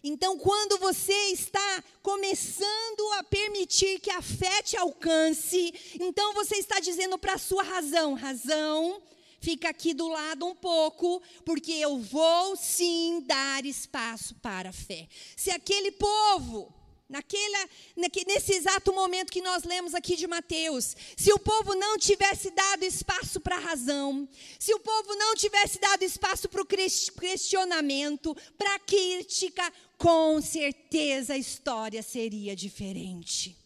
Então, 0.03 0.39
quando 0.39 0.79
você 0.79 1.13
está 1.31 1.83
começando 2.01 3.13
a 3.19 3.23
permitir 3.23 3.99
que 3.99 4.09
a 4.09 4.21
fé 4.21 4.63
te 4.63 4.77
alcance, 4.77 5.73
então 5.99 6.33
você 6.33 6.55
está 6.55 6.79
dizendo 6.79 7.19
para 7.19 7.33
a 7.33 7.37
sua 7.37 7.61
razão: 7.61 8.15
razão, 8.15 8.99
fica 9.39 9.69
aqui 9.69 9.93
do 9.93 10.07
lado 10.07 10.45
um 10.45 10.55
pouco, 10.55 11.21
porque 11.45 11.71
eu 11.71 11.99
vou 11.99 12.55
sim 12.55 13.23
dar 13.25 13.65
espaço 13.65 14.35
para 14.35 14.69
a 14.69 14.73
fé. 14.73 15.07
Se 15.35 15.49
aquele 15.51 15.91
povo, 15.91 16.73
naquela, 17.07 17.69
nesse 17.95 18.53
exato 18.53 18.93
momento 18.93 19.31
que 19.31 19.41
nós 19.41 19.63
lemos 19.63 19.95
aqui 19.95 20.15
de 20.15 20.27
Mateus, 20.27 20.95
se 21.17 21.33
o 21.33 21.39
povo 21.39 21.73
não 21.73 21.97
tivesse 21.97 22.51
dado 22.51 22.83
espaço 22.83 23.39
para 23.39 23.55
a 23.55 23.59
razão, 23.59 24.27
se 24.59 24.73
o 24.73 24.79
povo 24.79 25.15
não 25.15 25.35
tivesse 25.35 25.79
dado 25.79 26.03
espaço 26.03 26.47
para 26.47 26.61
o 26.61 26.65
questionamento, 26.65 28.35
para 28.57 28.75
a 28.75 28.79
crítica, 28.79 29.73
com 29.97 30.41
certeza 30.41 31.33
a 31.33 31.37
história 31.37 32.03
seria 32.03 32.55
diferente. 32.55 33.57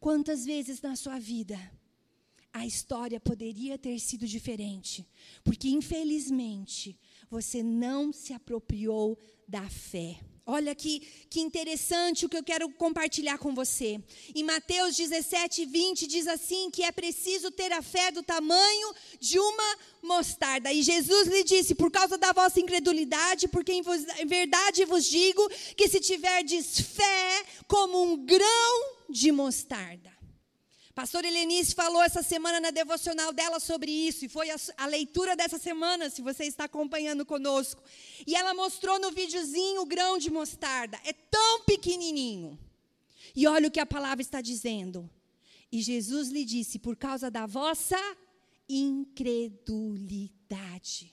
Quantas 0.00 0.44
vezes 0.44 0.80
na 0.80 0.96
sua 0.96 1.18
vida 1.18 1.58
a 2.52 2.66
história 2.66 3.18
poderia 3.18 3.78
ter 3.78 3.98
sido 3.98 4.26
diferente, 4.26 5.06
porque 5.42 5.68
infelizmente 5.68 6.98
você 7.30 7.62
não 7.62 8.12
se 8.12 8.32
apropriou 8.34 9.18
da 9.48 9.68
fé. 9.68 10.20
Olha 10.44 10.74
que, 10.74 11.00
que 11.30 11.40
interessante 11.40 12.26
o 12.26 12.28
que 12.28 12.36
eu 12.36 12.42
quero 12.42 12.68
compartilhar 12.70 13.38
com 13.38 13.54
você. 13.54 14.02
Em 14.34 14.42
Mateus 14.42 14.96
17, 14.96 15.64
20, 15.64 16.06
diz 16.06 16.26
assim: 16.26 16.68
que 16.68 16.82
é 16.82 16.90
preciso 16.90 17.50
ter 17.50 17.70
a 17.72 17.80
fé 17.80 18.10
do 18.10 18.24
tamanho 18.24 18.92
de 19.20 19.38
uma 19.38 19.78
mostarda. 20.02 20.72
E 20.72 20.82
Jesus 20.82 21.28
lhe 21.28 21.44
disse: 21.44 21.76
por 21.76 21.92
causa 21.92 22.18
da 22.18 22.32
vossa 22.32 22.58
incredulidade, 22.58 23.46
porque 23.46 23.72
em, 23.72 23.82
vos, 23.82 24.04
em 24.18 24.26
verdade 24.26 24.84
vos 24.84 25.04
digo 25.04 25.48
que 25.76 25.88
se 25.88 26.00
tiverdes 26.00 26.80
fé 26.80 27.44
como 27.68 28.02
um 28.02 28.26
grão 28.26 28.96
de 29.08 29.30
mostarda. 29.30 30.11
Pastor 30.94 31.24
Helenice 31.24 31.74
falou 31.74 32.02
essa 32.02 32.22
semana 32.22 32.60
na 32.60 32.70
devocional 32.70 33.32
dela 33.32 33.58
sobre 33.58 33.90
isso, 33.90 34.26
e 34.26 34.28
foi 34.28 34.50
a, 34.50 34.56
a, 34.76 34.84
leitura 34.84 35.34
dessa 35.34 35.58
semana, 35.58 36.10
se 36.10 36.20
você 36.20 36.44
está 36.44 36.64
acompanhando 36.64 37.24
conosco. 37.24 37.82
E 38.26 38.36
ela 38.36 38.52
mostrou 38.52 39.00
no 39.00 39.10
videozinho 39.10 39.80
o 39.80 39.86
grão 39.86 40.18
de 40.18 40.30
mostarda. 40.30 41.00
É 41.02 41.14
tão 41.14 41.64
pequenininho. 41.64 42.58
E 43.34 43.46
olha 43.46 43.68
o 43.68 43.70
que 43.70 43.80
a 43.80 43.86
palavra 43.86 44.20
está 44.20 44.42
dizendo. 44.42 45.08
E 45.70 45.80
Jesus 45.80 46.28
lhe 46.28 46.44
disse: 46.44 46.78
por 46.78 46.94
causa 46.94 47.30
da 47.30 47.46
vossa 47.46 47.96
incredulidade. 48.68 51.10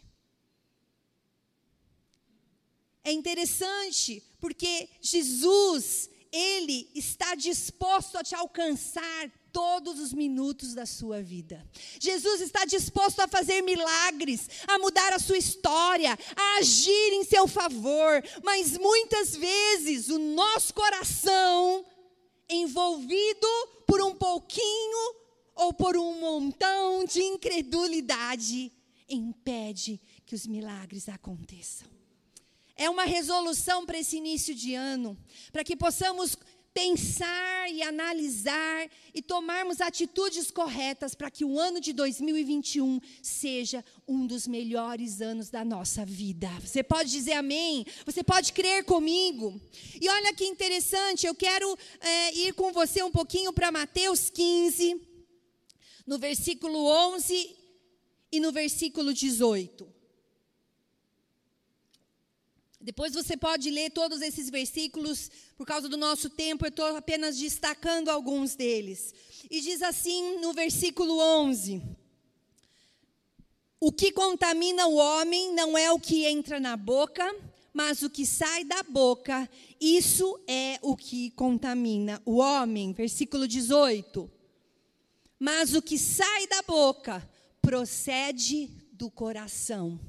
É 3.02 3.14
interessante, 3.14 4.22
porque 4.42 4.90
Jesus, 5.02 6.10
ele 6.30 6.92
está 6.94 7.34
disposto 7.34 8.18
a 8.18 8.24
te 8.24 8.36
alcançar 8.36 9.32
todos 9.60 10.00
os 10.00 10.13
minutos 10.13 10.74
da 10.74 10.86
sua 10.86 11.22
vida. 11.22 11.62
Jesus 12.00 12.39
está 12.39 12.63
disposto 12.63 13.20
a 13.20 13.28
fazer 13.28 13.62
milagres, 13.62 14.48
a 14.66 14.80
mudar 14.80 15.12
a 15.12 15.20
sua 15.20 15.38
história, 15.38 16.18
a 16.34 16.60
agir 16.60 17.12
em 17.12 17.25
seu 17.25 17.46
favor, 17.46 18.24
mas 18.42 18.78
muitas 18.78 19.36
vezes 19.36 20.08
o 20.08 20.18
nosso 20.18 20.74
coração, 20.74 21.86
envolvido 22.50 23.48
por 23.86 24.01
um 24.01 24.16
pouquinho 24.16 25.16
ou 25.56 25.74
por 25.74 25.98
um 25.98 26.22
montão 26.22 27.04
de 27.04 27.22
incredulidade, 27.22 28.72
impede 29.10 30.00
que 30.25 30.36
os 30.36 30.48
milagres 30.48 31.10
aconteçam. 31.10 31.86
É 32.78 32.89
uma 32.89 33.04
resolução 33.04 33.86
para 33.86 34.00
esse 34.00 34.16
início 34.16 34.56
de 34.56 34.74
ano, 34.74 35.18
para 35.51 35.66
que 35.66 35.75
possamos 35.75 36.38
pensar 36.74 37.72
e 37.72 37.82
analisar 37.82 38.90
e 39.14 39.22
tomarmos 39.22 39.82
atitudes 39.82 40.52
corretas 40.52 41.16
para 41.16 41.32
que 41.32 41.44
o 41.44 41.60
ano 41.60 41.80
de 41.80 41.94
2021 41.94 43.00
seja 43.22 43.84
um 44.08 44.26
dos 44.26 44.48
melhores 44.48 45.22
anos 45.22 45.50
da 45.50 45.66
nossa 45.66 46.06
vida. 46.06 46.50
Você 46.62 46.84
pode 46.84 47.12
dizer 47.12 47.34
amém? 47.34 47.86
Você 48.06 48.24
pode 48.24 48.54
crer 48.54 48.84
comigo? 48.84 49.60
E 50.00 50.10
olha 50.10 50.34
que 50.34 50.46
interessante, 50.46 51.26
eu 51.26 51.36
quero 51.36 51.78
é, 52.00 52.34
ir 52.36 52.54
com 52.54 52.72
você 52.72 53.04
um 53.04 53.12
pouquinho 53.12 53.52
para 53.52 53.72
Mateus 53.72 54.30
15, 54.30 55.00
no 56.06 56.18
versículo 56.18 56.86
11 57.14 57.56
e 58.32 58.40
no 58.40 58.52
versículo 58.52 59.14
18. 59.14 59.99
Depois 62.89 63.13
você 63.13 63.38
pode 63.38 63.69
ler 63.69 63.91
todos 63.91 64.19
esses 64.19 64.50
versículos, 64.50 65.29
por 65.55 65.63
causa 65.63 65.88
do 65.88 65.96
nosso 65.96 66.27
tempo, 66.27 66.65
eu 66.65 66.69
estou 66.69 66.88
apenas 66.98 67.38
destacando 67.38 68.10
alguns 68.10 68.55
deles. 68.55 69.13
E 69.48 69.62
diz 69.62 69.84
assim 69.84 70.39
no 70.39 70.53
versículo 70.53 71.19
11: 71.19 71.84
O 73.79 73.91
que 73.91 74.12
contamina 74.12 74.88
o 74.88 74.96
homem 74.96 75.53
não 75.53 75.77
é 75.77 75.91
o 75.91 76.00
que 76.00 76.25
entra 76.25 76.60
na 76.60 76.75
boca, 76.75 77.31
mas 77.72 78.01
o 78.01 78.10
que 78.10 78.25
sai 78.25 78.63
da 78.63 78.81
boca, 78.81 79.48
isso 79.79 80.39
é 80.48 80.79
o 80.81 80.98
que 80.98 81.29
contamina 81.29 82.19
o 82.25 82.38
homem. 82.38 82.91
Versículo 82.91 83.48
18. 83.48 84.27
Mas 85.38 85.75
o 85.75 85.81
que 85.84 86.00
sai 86.00 86.48
da 86.48 86.63
boca 86.63 87.29
procede 87.62 88.67
do 88.91 89.12
coração, 89.12 90.00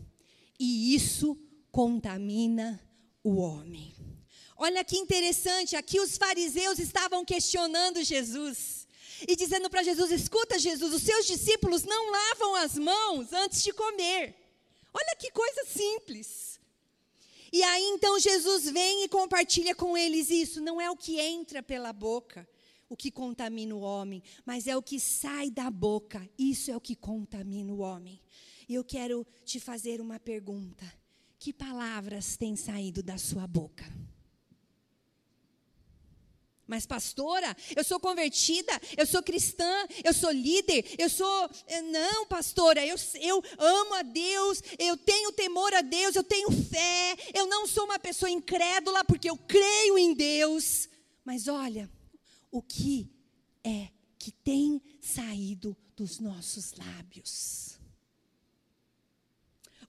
e 0.59 0.95
isso 0.95 1.37
contamina 1.71 2.81
o 3.23 3.37
homem. 3.37 3.95
Olha 4.57 4.85
que 4.85 4.97
interessante, 4.97 5.77
aqui 5.77 5.99
os 6.01 6.17
fariseus 6.17 6.79
estavam 6.79 7.25
questionando 7.25 8.03
Jesus 8.03 8.87
e 9.27 9.35
dizendo 9.35 9.71
para 9.71 9.83
Jesus: 9.83 10.11
Escuta, 10.11 10.59
Jesus, 10.59 10.93
os 10.93 11.03
seus 11.03 11.27
discípulos 11.27 11.85
não 11.85 12.11
lavam 12.11 12.55
as 12.57 12.77
mãos 12.77 13.33
antes 13.33 13.63
de 13.63 13.73
comer. 13.73 14.35
Olha 14.93 15.17
que 15.19 15.31
coisa 15.31 15.65
simples. 15.67 16.61
E 17.53 17.63
aí 17.63 17.85
então 17.85 18.19
Jesus 18.19 18.71
vem 18.71 19.05
e 19.05 19.09
compartilha 19.09 19.75
com 19.75 19.97
eles 19.97 20.31
isso. 20.31 20.61
Não 20.61 20.81
é 20.81 20.91
o 20.91 20.97
que 20.97 21.19
entra 21.19 21.63
pela 21.63 21.93
boca 21.93 22.47
o 22.91 22.97
que 22.97 23.11
contamina 23.11 23.73
o 23.73 23.81
homem, 23.81 24.21
mas 24.45 24.67
é 24.67 24.77
o 24.77 24.83
que 24.83 24.99
sai 24.99 25.49
da 25.49 25.71
boca. 25.71 26.29
Isso 26.37 26.73
é 26.73 26.77
o 26.77 26.81
que 26.81 26.97
contamina 26.97 27.73
o 27.73 27.79
homem. 27.79 28.21
E 28.69 28.75
eu 28.75 28.85
quero 28.85 29.25
te 29.45 29.61
fazer 29.61 30.01
uma 30.01 30.19
pergunta: 30.19 30.85
que 31.41 31.55
palavras 31.55 32.37
têm 32.37 32.55
saído 32.55 33.03
da 33.03 33.17
sua 33.17 33.47
boca? 33.47 33.85
Mas, 36.67 36.87
pastora, 36.87 37.57
eu 37.75 37.83
sou 37.83 37.99
convertida, 37.99 38.71
eu 38.97 39.05
sou 39.05 39.21
cristã, 39.25 39.89
eu 40.05 40.15
sou 40.15 40.31
líder, 40.31 40.85
eu 40.99 41.09
sou. 41.09 41.51
Eh, 41.67 41.83
não, 41.83 42.27
pastora, 42.27 42.87
eu, 42.87 42.95
eu 43.21 43.43
amo 43.59 43.95
a 43.95 44.03
Deus, 44.03 44.63
eu 44.79 44.97
tenho 44.99 45.33
temor 45.33 45.75
a 45.75 45.81
Deus, 45.81 46.15
eu 46.15 46.23
tenho 46.23 46.49
fé, 46.53 47.17
eu 47.35 47.49
não 47.49 47.67
sou 47.67 47.87
uma 47.87 47.99
pessoa 47.99 48.31
incrédula 48.31 49.05
porque 49.05 49.29
eu 49.29 49.37
creio 49.37 49.99
em 49.99 50.15
Deus. 50.15 50.89
Mas 51.25 51.49
olha, 51.49 51.91
o 52.53 52.63
que 52.63 53.11
é 53.65 53.89
que 54.17 54.31
tem 54.31 54.81
saído 55.01 55.77
dos 55.97 56.21
nossos 56.21 56.75
lábios? 56.75 57.80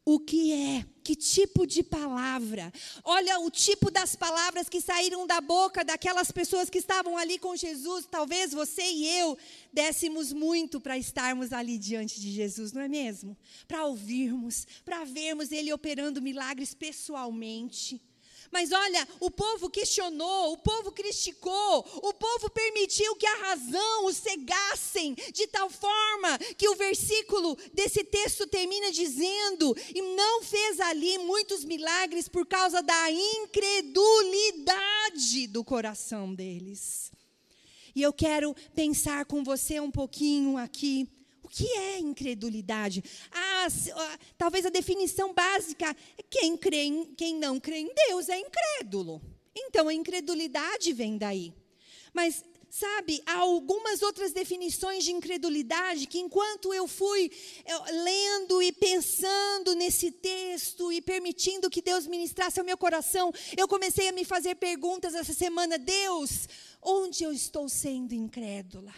O 0.06 0.20
que 0.20 0.52
é, 0.52 0.86
que 1.04 1.16
tipo 1.16 1.66
de 1.66 1.84
palavra. 1.84 2.72
Olha 3.04 3.40
o 3.40 3.52
tipo 3.52 3.92
das 3.92 4.16
palavras 4.16 4.68
que 4.68 4.82
saíram 4.82 5.28
da 5.28 5.40
boca 5.40 5.84
daquelas 5.84 6.32
pessoas 6.32 6.70
que 6.70 6.80
estavam 6.80 7.18
ali 7.18 7.38
com 7.38 7.56
Jesus. 7.56 8.08
Talvez 8.10 8.52
você 8.52 8.82
e 8.82 9.08
eu 9.20 9.38
dessemos 9.72 10.34
muito 10.34 10.80
para 10.80 10.98
estarmos 10.98 11.54
ali 11.54 11.78
diante 11.78 12.20
de 12.20 12.32
Jesus, 12.32 12.72
não 12.72 12.82
é 12.82 12.88
mesmo? 12.88 13.38
Para 13.68 13.86
ouvirmos, 13.86 14.66
para 14.84 15.04
vermos 15.04 15.52
Ele 15.52 15.72
operando 15.72 16.22
milagres 16.22 16.74
pessoalmente. 16.74 18.02
Mas 18.52 18.72
olha, 18.72 19.08
o 19.20 19.32
povo 19.32 19.68
questionou, 19.70 20.52
o 20.52 20.58
povo 20.58 20.92
criticou, 20.92 21.80
o 22.04 22.14
povo 22.14 22.50
permitiu 22.50 23.16
que 23.16 23.26
a 23.26 23.38
razão 23.38 24.06
os 24.06 24.18
cegassem, 24.18 25.16
de 25.34 25.48
tal 25.48 25.70
forma 25.70 26.38
que 26.58 26.68
o 26.68 26.76
versículo 26.76 27.58
desse 27.74 28.04
texto 28.04 28.46
termina 28.46 28.92
dizendo: 28.92 29.74
e 29.96 30.02
não 30.02 30.44
fez 30.44 30.82
ali 30.82 31.18
muitos 31.20 31.64
milagres 31.64 32.28
por 32.28 32.46
causa 32.46 32.82
da 32.82 33.10
incredulidade 33.10 35.48
do 35.48 35.64
coração 35.64 36.36
deles. 36.36 37.10
E 37.96 38.02
eu 38.02 38.12
quero 38.12 38.54
pensar 38.74 39.24
com 39.26 39.44
você 39.44 39.80
um 39.80 39.92
pouquinho 39.92 40.58
aqui 40.58 41.08
que 41.52 41.68
é 41.74 42.00
incredulidade? 42.00 43.04
Ah, 43.32 43.68
talvez 44.38 44.66
a 44.66 44.70
definição 44.70 45.34
básica 45.34 45.96
é 46.18 46.24
quem, 46.24 46.56
crê 46.56 46.84
em, 46.84 47.06
quem 47.14 47.36
não 47.36 47.60
crê 47.60 47.80
em 47.80 47.94
Deus 48.08 48.30
é 48.30 48.40
incrédulo. 48.40 49.22
Então 49.54 49.90
a 49.90 49.94
incredulidade 49.94 50.94
vem 50.94 51.18
daí. 51.18 51.54
Mas 52.14 52.44
sabe, 52.70 53.22
há 53.26 53.40
algumas 53.40 54.02
outras 54.02 54.32
definições 54.32 55.04
de 55.04 55.12
incredulidade 55.12 56.08
que, 56.08 56.20
enquanto 56.20 56.74
eu 56.74 56.88
fui 56.88 57.30
eu, 57.66 57.84
lendo 58.04 58.62
e 58.62 58.72
pensando 58.72 59.76
nesse 59.76 60.10
texto 60.10 60.90
e 60.90 61.02
permitindo 61.02 61.70
que 61.70 61.82
Deus 61.82 62.08
ministrasse 62.08 62.60
ao 62.60 62.66
meu 62.66 62.78
coração, 62.78 63.34
eu 63.58 63.68
comecei 63.68 64.08
a 64.08 64.14
me 64.14 64.24
fazer 64.24 64.56
perguntas 64.56 65.14
essa 65.14 65.34
semana: 65.34 65.78
Deus, 65.78 66.48
onde 66.82 67.26
eu 67.26 67.34
estou 67.34 67.68
sendo 67.68 68.14
incrédula? 68.14 68.94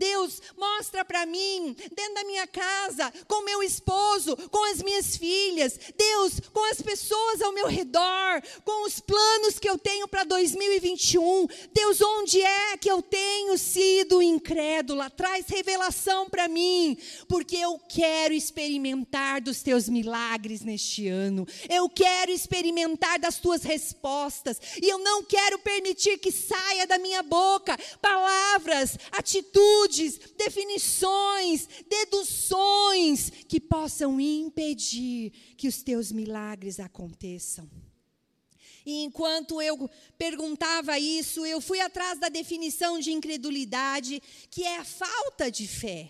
Deus, 0.00 0.40
mostra 0.56 1.04
para 1.04 1.26
mim, 1.26 1.76
dentro 1.94 2.14
da 2.14 2.24
minha 2.24 2.46
casa, 2.46 3.12
com 3.28 3.44
meu 3.44 3.62
esposo, 3.62 4.34
com 4.50 4.72
as 4.72 4.82
minhas 4.82 5.14
filhas. 5.14 5.78
Deus, 5.94 6.40
com 6.54 6.64
as 6.70 6.80
pessoas 6.80 7.42
ao 7.42 7.52
meu 7.52 7.66
redor, 7.66 8.42
com 8.64 8.86
os 8.86 8.98
planos 8.98 9.58
que 9.58 9.68
eu 9.68 9.76
tenho 9.76 10.08
para 10.08 10.24
2021. 10.24 11.46
Deus, 11.74 12.00
onde 12.00 12.40
é 12.40 12.78
que 12.78 12.90
eu 12.90 13.02
tenho 13.02 13.58
sido 13.58 14.22
incrédula? 14.22 15.10
Traz 15.10 15.44
revelação 15.48 16.30
para 16.30 16.48
mim, 16.48 16.96
porque 17.28 17.58
eu 17.58 17.78
quero 17.86 18.32
experimentar 18.32 19.42
dos 19.42 19.60
teus 19.60 19.86
milagres 19.86 20.62
neste 20.62 21.08
ano. 21.08 21.46
Eu 21.68 21.90
quero 21.90 22.30
experimentar 22.30 23.18
das 23.18 23.38
tuas 23.38 23.62
respostas. 23.62 24.58
E 24.80 24.88
eu 24.88 24.96
não 24.96 25.22
quero 25.22 25.58
permitir 25.58 26.16
que 26.16 26.32
saia 26.32 26.86
da 26.86 26.96
minha 26.96 27.22
boca 27.22 27.78
palavras, 28.00 28.96
atitudes 29.12 29.89
atitudes, 29.90 30.18
definições, 30.36 31.68
deduções 31.88 33.30
que 33.48 33.60
possam 33.60 34.20
impedir 34.20 35.32
que 35.56 35.66
os 35.66 35.82
teus 35.82 36.12
milagres 36.12 36.78
aconteçam. 36.78 37.68
E 38.86 39.02
enquanto 39.04 39.60
eu 39.60 39.90
perguntava 40.16 40.98
isso, 40.98 41.44
eu 41.44 41.60
fui 41.60 41.80
atrás 41.80 42.18
da 42.18 42.28
definição 42.28 42.98
de 42.98 43.12
incredulidade, 43.12 44.22
que 44.50 44.62
é 44.62 44.78
a 44.78 44.84
falta 44.84 45.50
de 45.50 45.68
fé. 45.68 46.08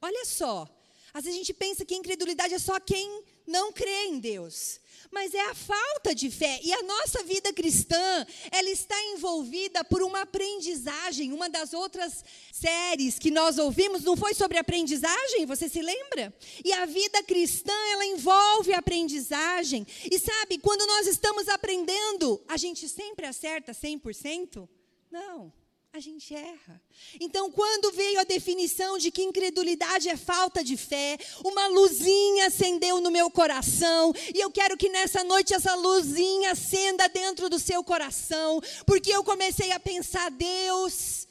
Olha 0.00 0.24
só, 0.24 0.66
às 1.12 1.24
vezes 1.24 1.36
a 1.36 1.42
gente 1.42 1.52
pensa 1.54 1.84
que 1.84 1.94
incredulidade 1.94 2.54
é 2.54 2.58
só 2.58 2.80
quem 2.80 3.22
não 3.46 3.72
crê 3.72 4.06
em 4.06 4.18
Deus 4.18 4.80
mas 5.10 5.34
é 5.34 5.40
a 5.40 5.54
falta 5.54 6.14
de 6.14 6.30
fé. 6.30 6.60
E 6.62 6.72
a 6.72 6.82
nossa 6.82 7.22
vida 7.24 7.52
cristã, 7.52 8.26
ela 8.50 8.70
está 8.70 8.94
envolvida 9.12 9.84
por 9.84 10.02
uma 10.02 10.22
aprendizagem. 10.22 11.32
Uma 11.32 11.48
das 11.48 11.72
outras 11.72 12.24
séries 12.52 13.18
que 13.18 13.30
nós 13.30 13.58
ouvimos 13.58 14.02
não 14.02 14.16
foi 14.16 14.34
sobre 14.34 14.58
aprendizagem, 14.58 15.46
você 15.46 15.68
se 15.68 15.82
lembra? 15.82 16.34
E 16.64 16.72
a 16.72 16.86
vida 16.86 17.22
cristã, 17.22 17.74
ela 17.92 18.04
envolve 18.06 18.72
aprendizagem. 18.72 19.86
E 20.10 20.18
sabe, 20.18 20.58
quando 20.58 20.86
nós 20.86 21.06
estamos 21.06 21.48
aprendendo, 21.48 22.42
a 22.48 22.56
gente 22.56 22.88
sempre 22.88 23.26
acerta 23.26 23.72
100%? 23.72 24.68
Não 25.10 25.52
a 25.96 26.00
gente 26.00 26.34
erra. 26.34 26.78
Então, 27.18 27.50
quando 27.50 27.90
veio 27.90 28.20
a 28.20 28.24
definição 28.24 28.98
de 28.98 29.10
que 29.10 29.22
incredulidade 29.22 30.10
é 30.10 30.16
falta 30.16 30.62
de 30.62 30.76
fé, 30.76 31.16
uma 31.42 31.68
luzinha 31.68 32.48
acendeu 32.48 33.00
no 33.00 33.10
meu 33.10 33.30
coração, 33.30 34.12
e 34.34 34.38
eu 34.38 34.50
quero 34.50 34.76
que 34.76 34.90
nessa 34.90 35.24
noite 35.24 35.54
essa 35.54 35.74
luzinha 35.74 36.52
acenda 36.52 37.08
dentro 37.08 37.48
do 37.48 37.58
seu 37.58 37.82
coração, 37.82 38.60
porque 38.84 39.10
eu 39.10 39.24
comecei 39.24 39.72
a 39.72 39.80
pensar, 39.80 40.30
Deus, 40.30 41.26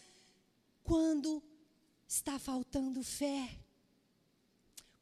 quando 0.83 1.43
está 2.07 2.39
faltando 2.39 3.03
fé? 3.03 3.47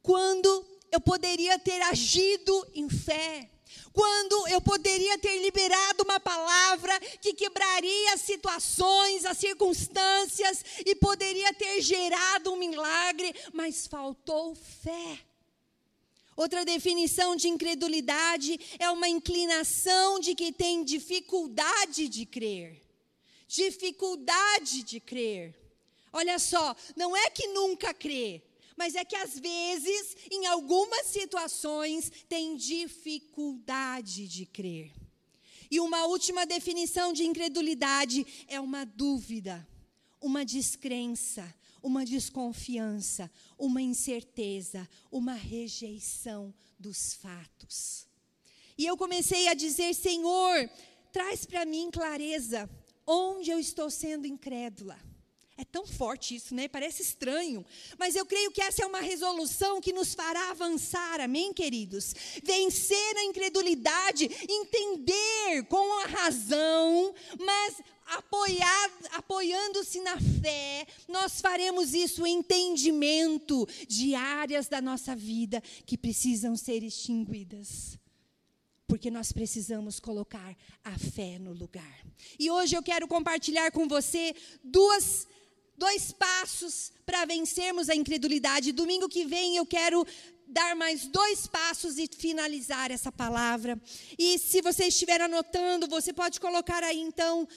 Quando 0.02 0.66
eu 0.92 1.00
poderia 1.00 1.58
ter 1.58 1.82
agido 1.84 2.68
em 2.74 2.90
fé? 2.90 3.50
Quando 3.92 4.48
eu 4.48 4.62
poderia 4.62 5.18
ter 5.18 5.42
liberado 5.42 6.04
uma 6.04 6.20
palavra 6.20 7.00
que 7.22 7.34
quebraria 7.34 8.14
as 8.14 8.22
situações, 8.22 9.26
as 9.26 9.38
circunstâncias 9.38 10.64
e 10.86 10.96
poderia 10.96 11.54
ter 11.54 11.82
gerado 11.82 12.52
um 12.52 12.58
milagre, 12.58 13.34
mas 13.54 13.88
faltou 13.88 14.56
fé. 14.56 15.20
Outra 16.36 16.66
definição 16.66 17.36
de 17.36 17.48
incredulidade 17.48 18.60
é 18.80 18.90
uma 18.90 19.08
inclinação 19.08 20.20
de 20.20 20.34
que 20.34 20.52
tem 20.52 20.84
dificuldade 20.84 22.08
de 22.08 22.26
crer. 22.26 22.82
Dificuldade 23.48 24.82
de 24.82 25.00
crer. 25.00 25.54
Olha 26.12 26.40
só, 26.40 26.76
não 26.96 27.16
é 27.16 27.30
que 27.30 27.48
nunca 27.48 27.94
crê, 27.94 28.42
mas 28.76 28.96
é 28.96 29.04
que 29.04 29.16
às 29.16 29.40
vezes, 29.40 30.16
em 30.32 30.46
algumas 30.46 31.08
situações, 31.08 32.12
tem 32.28 32.56
dificuldade 32.56 34.28
de 34.28 34.46
crer. 34.46 34.92
E 35.70 35.80
uma 35.80 36.06
última 36.06 36.46
definição 36.46 37.12
de 37.12 37.24
incredulidade 37.24 38.26
é 38.48 38.60
uma 38.60 38.86
dúvida, 38.86 39.68
uma 40.22 40.46
descrença, 40.46 41.54
uma 41.82 42.06
desconfiança, 42.06 43.30
uma 43.58 43.82
incerteza, 43.82 44.88
uma 45.12 45.34
rejeição 45.34 46.54
dos 46.80 47.14
fatos. 47.14 48.08
E 48.78 48.86
eu 48.86 48.96
comecei 48.96 49.48
a 49.48 49.54
dizer: 49.54 49.94
Senhor, 49.94 50.70
traz 51.12 51.46
para 51.46 51.66
mim 51.66 51.90
clareza 51.92 52.70
onde 53.06 53.52
eu 53.52 53.60
estou 53.60 53.90
sendo 53.90 54.26
incrédula. 54.26 55.00
É 55.56 55.64
tão 55.64 55.86
forte 55.86 56.36
isso, 56.36 56.56
né? 56.56 56.68
Parece 56.68 57.04
estranho. 57.04 57.64
Mas 58.00 58.16
eu 58.16 58.26
creio 58.26 58.52
que 58.52 58.62
essa 58.62 58.84
é 58.84 58.88
uma 58.88 59.02
resolução 59.02 59.80
que 59.80 59.94
nos 59.94 60.16
fará 60.16 60.50
avançar, 60.50 61.22
amém, 61.22 61.54
queridos? 61.54 62.16
Vencer 62.44 63.18
a 63.18 63.24
incredulidade, 63.26 64.30
entender 64.50 65.64
com 65.70 66.00
a 66.02 66.08
razão, 66.08 67.14
mas 67.40 67.76
apoiando-se 69.12 70.00
na 70.02 70.20
fé, 70.20 70.88
nós 71.08 71.40
faremos 71.40 71.94
isso 71.94 72.26
entendimento 72.26 73.68
de 73.88 74.16
áreas 74.16 74.68
da 74.68 74.82
nossa 74.82 75.16
vida 75.16 75.62
que 75.86 75.98
precisam 75.98 76.56
ser 76.56 76.84
extinguidas 76.84 77.98
porque 78.86 79.10
nós 79.10 79.32
precisamos 79.32 80.00
colocar 80.00 80.56
a 80.84 81.00
fé 81.00 81.40
no 81.40 81.52
lugar. 81.52 82.06
E 82.38 82.52
hoje 82.52 82.76
eu 82.76 82.84
quero 82.84 83.08
compartilhar 83.08 83.72
com 83.72 83.88
você 83.88 84.36
duas 84.64 85.26
dois 85.78 86.12
passos 86.12 86.92
para 87.06 87.26
vencermos 87.26 87.90
a 87.90 87.96
incredulidade. 87.96 88.72
Domingo 88.72 89.10
que 89.10 89.26
vem 89.26 89.58
eu 89.58 89.66
quero 89.66 90.06
dar 90.48 90.76
mais 90.76 91.08
dois 91.08 91.48
passos 91.48 91.98
e 91.98 92.08
finalizar 92.08 92.92
essa 92.92 93.12
palavra. 93.12 93.82
E 94.18 94.38
se 94.38 94.62
você 94.62 94.88
estiver 94.88 95.22
anotando, 95.22 95.88
você 95.88 96.14
pode 96.14 96.40
colocar 96.40 96.84
aí 96.84 97.00
então 97.00 97.48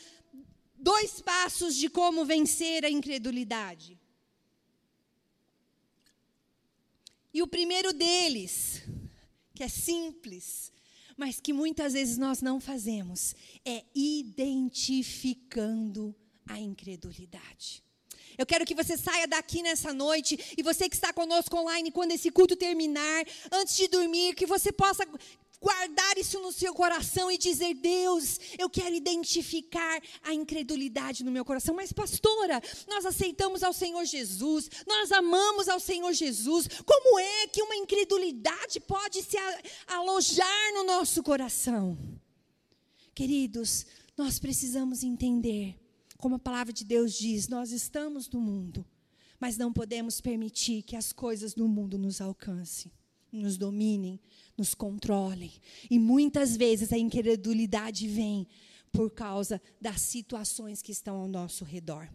dois 0.76 1.20
passos 1.20 1.76
de 1.76 1.88
como 1.88 2.24
vencer 2.24 2.84
a 2.84 2.90
incredulidade. 2.90 3.98
E 7.32 7.42
o 7.42 7.46
primeiro 7.46 7.92
deles, 7.92 8.82
que 9.54 9.62
é 9.62 9.68
simples, 9.68 10.72
mas 11.16 11.40
que 11.40 11.52
muitas 11.52 11.92
vezes 11.92 12.16
nós 12.16 12.40
não 12.40 12.60
fazemos, 12.60 13.34
é 13.64 13.84
identificando 13.94 16.14
a 16.46 16.58
incredulidade. 16.58 17.85
Eu 18.38 18.46
quero 18.46 18.66
que 18.66 18.74
você 18.74 18.96
saia 18.96 19.26
daqui 19.26 19.62
nessa 19.62 19.92
noite 19.92 20.54
e 20.56 20.62
você 20.62 20.88
que 20.88 20.94
está 20.94 21.12
conosco 21.12 21.56
online, 21.56 21.90
quando 21.90 22.12
esse 22.12 22.30
culto 22.30 22.56
terminar, 22.56 23.24
antes 23.50 23.76
de 23.76 23.88
dormir, 23.88 24.34
que 24.34 24.46
você 24.46 24.70
possa 24.70 25.06
guardar 25.60 26.18
isso 26.18 26.38
no 26.40 26.52
seu 26.52 26.74
coração 26.74 27.30
e 27.30 27.38
dizer: 27.38 27.74
Deus, 27.74 28.38
eu 28.58 28.68
quero 28.68 28.94
identificar 28.94 30.02
a 30.22 30.34
incredulidade 30.34 31.24
no 31.24 31.30
meu 31.30 31.44
coração. 31.44 31.74
Mas, 31.74 31.92
pastora, 31.92 32.62
nós 32.86 33.06
aceitamos 33.06 33.62
ao 33.62 33.72
Senhor 33.72 34.04
Jesus, 34.04 34.68
nós 34.86 35.10
amamos 35.12 35.68
ao 35.68 35.80
Senhor 35.80 36.12
Jesus. 36.12 36.68
Como 36.84 37.18
é 37.18 37.46
que 37.48 37.62
uma 37.62 37.76
incredulidade 37.76 38.80
pode 38.80 39.22
se 39.22 39.36
alojar 39.86 40.72
no 40.74 40.84
nosso 40.84 41.22
coração? 41.22 41.98
Queridos, 43.14 43.86
nós 44.16 44.38
precisamos 44.38 45.02
entender 45.02 45.85
como 46.16 46.36
a 46.36 46.38
palavra 46.38 46.72
de 46.72 46.84
Deus 46.84 47.14
diz, 47.14 47.48
nós 47.48 47.72
estamos 47.72 48.28
no 48.28 48.40
mundo, 48.40 48.84
mas 49.38 49.56
não 49.56 49.72
podemos 49.72 50.20
permitir 50.20 50.82
que 50.82 50.96
as 50.96 51.12
coisas 51.12 51.54
do 51.54 51.68
mundo 51.68 51.98
nos 51.98 52.20
alcancem, 52.20 52.90
nos 53.30 53.56
dominem, 53.56 54.20
nos 54.56 54.74
controlem. 54.74 55.52
E 55.90 55.98
muitas 55.98 56.56
vezes 56.56 56.92
a 56.92 56.98
incredulidade 56.98 58.08
vem 58.08 58.46
por 58.96 59.10
causa 59.10 59.60
das 59.78 60.00
situações 60.00 60.80
que 60.80 60.90
estão 60.90 61.18
ao 61.18 61.28
nosso 61.28 61.64
redor. 61.64 62.08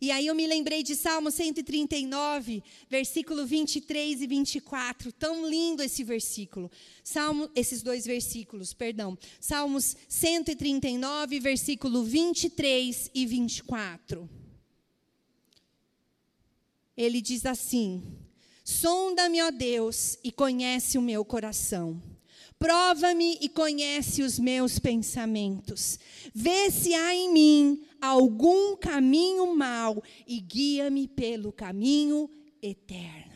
E 0.00 0.12
aí 0.12 0.28
eu 0.28 0.34
me 0.36 0.46
lembrei 0.46 0.84
de 0.84 0.94
Salmo 0.94 1.32
139, 1.32 2.62
versículo 2.88 3.44
23 3.44 4.22
e 4.22 4.26
24. 4.26 5.10
Tão 5.12 5.48
lindo 5.48 5.82
esse 5.82 6.04
versículo. 6.04 6.70
Salmo, 7.02 7.50
esses 7.56 7.82
dois 7.82 8.06
versículos, 8.06 8.72
perdão. 8.72 9.18
Salmos 9.40 9.96
139, 10.08 11.40
versículo 11.40 12.04
23 12.04 13.10
e 13.12 13.26
24. 13.26 14.30
Ele 16.96 17.20
diz 17.20 17.44
assim: 17.44 18.02
Sonda-me, 18.64 19.42
ó 19.42 19.50
Deus, 19.50 20.16
e 20.22 20.30
conhece 20.30 20.98
o 20.98 21.02
meu 21.02 21.24
coração 21.24 22.00
Prova-me 22.58 23.38
e 23.40 23.48
conhece 23.48 24.22
os 24.22 24.38
meus 24.38 24.78
pensamentos. 24.80 25.98
Vê 26.34 26.70
se 26.70 26.92
há 26.92 27.14
em 27.14 27.32
mim 27.32 27.86
algum 28.00 28.76
caminho 28.76 29.54
mau 29.54 30.02
e 30.26 30.40
guia-me 30.40 31.06
pelo 31.06 31.52
caminho 31.52 32.28
eterno. 32.60 33.28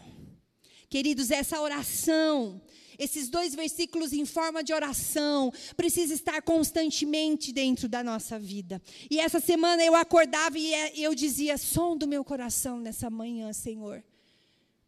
Queridos, 0.88 1.30
essa 1.30 1.60
oração, 1.60 2.60
esses 2.98 3.28
dois 3.28 3.54
versículos 3.54 4.12
em 4.12 4.26
forma 4.26 4.62
de 4.62 4.74
oração, 4.74 5.52
precisa 5.76 6.12
estar 6.12 6.42
constantemente 6.42 7.52
dentro 7.52 7.88
da 7.88 8.02
nossa 8.02 8.38
vida. 8.38 8.82
E 9.08 9.20
essa 9.20 9.38
semana 9.40 9.84
eu 9.84 9.94
acordava 9.94 10.58
e 10.58 10.74
é, 10.74 10.98
eu 10.98 11.14
dizia: 11.14 11.56
som 11.56 11.96
do 11.96 12.08
meu 12.08 12.24
coração 12.24 12.80
nessa 12.80 13.08
manhã, 13.08 13.52
Senhor. 13.52 14.04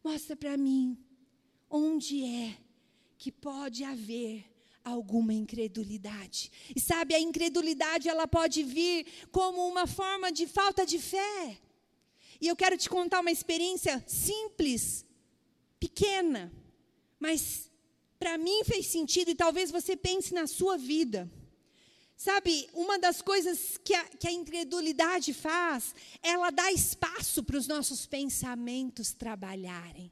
Mostra 0.03 0.35
para 0.35 0.55
mim 0.57 0.97
onde 1.69 2.23
é 2.23 2.64
que 3.17 3.31
pode 3.31 3.83
haver 3.83 4.45
alguma 4.85 5.33
incredulidade. 5.33 6.51
E 6.75 6.79
sabe, 6.79 7.15
a 7.15 7.19
incredulidade 7.19 8.07
ela 8.07 8.27
pode 8.27 8.61
vir 8.63 9.05
como 9.31 9.67
uma 9.67 9.87
forma 9.87 10.31
de 10.31 10.45
falta 10.45 10.85
de 10.85 10.99
fé. 10.99 11.57
E 12.39 12.47
eu 12.47 12.55
quero 12.55 12.77
te 12.77 12.87
contar 12.87 13.21
uma 13.21 13.31
experiência 13.31 14.03
simples, 14.07 15.05
pequena, 15.79 16.53
mas 17.19 17.71
para 18.19 18.37
mim 18.37 18.63
fez 18.63 18.85
sentido 18.85 19.31
e 19.31 19.35
talvez 19.35 19.71
você 19.71 19.97
pense 19.97 20.33
na 20.33 20.45
sua 20.45 20.77
vida. 20.77 21.29
Sabe, 22.15 22.69
uma 22.73 22.97
das 22.97 23.21
coisas 23.21 23.77
que 23.77 23.93
a, 23.93 24.05
que 24.05 24.27
a 24.27 24.31
incredulidade 24.31 25.33
faz, 25.33 25.93
ela 26.21 26.49
dá 26.49 26.71
espaço 26.71 27.43
para 27.43 27.57
os 27.57 27.67
nossos 27.67 28.05
pensamentos 28.05 29.11
trabalharem. 29.11 30.11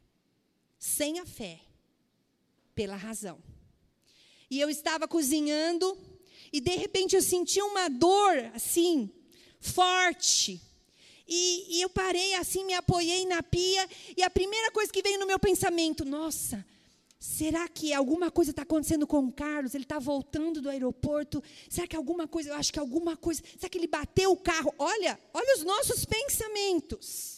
Sem 0.77 1.19
a 1.19 1.25
fé 1.25 1.61
pela 2.75 2.95
razão. 2.95 3.41
E 4.49 4.59
eu 4.59 4.69
estava 4.69 5.07
cozinhando 5.07 5.97
e 6.51 6.61
de 6.61 6.75
repente 6.75 7.15
eu 7.15 7.21
senti 7.21 7.59
uma 7.61 7.89
dor 7.89 8.37
assim, 8.53 9.09
forte. 9.59 10.61
E, 11.27 11.77
e, 11.77 11.81
eu 11.81 11.89
parei 11.89 12.35
assim, 12.35 12.63
me 12.65 12.73
apoiei 12.73 13.25
na 13.25 13.41
pia, 13.41 13.89
e 14.15 14.21
a 14.21 14.29
primeira 14.29 14.69
coisa 14.71 14.91
que 14.91 15.01
veio 15.01 15.17
no 15.17 15.25
meu 15.25 15.39
pensamento, 15.39 16.03
nossa, 16.03 16.63
será 17.17 17.67
que 17.67 17.93
alguma 17.93 18.29
coisa 18.29 18.51
está 18.51 18.61
acontecendo 18.63 19.07
com 19.07 19.25
o 19.25 19.31
Carlos? 19.31 19.73
Ele 19.73 19.85
está 19.85 19.97
voltando 19.97 20.61
do 20.61 20.69
aeroporto. 20.69 21.41
Será 21.69 21.87
que 21.87 21.95
alguma 21.95 22.27
coisa, 22.27 22.49
eu 22.49 22.55
acho 22.55 22.73
que 22.73 22.79
alguma 22.79 23.15
coisa, 23.15 23.41
será 23.57 23.69
que 23.69 23.77
ele 23.77 23.87
bateu 23.87 24.31
o 24.31 24.37
carro? 24.37 24.75
Olha, 24.77 25.17
olha 25.33 25.55
os 25.55 25.63
nossos 25.63 26.05
pensamentos. 26.05 27.32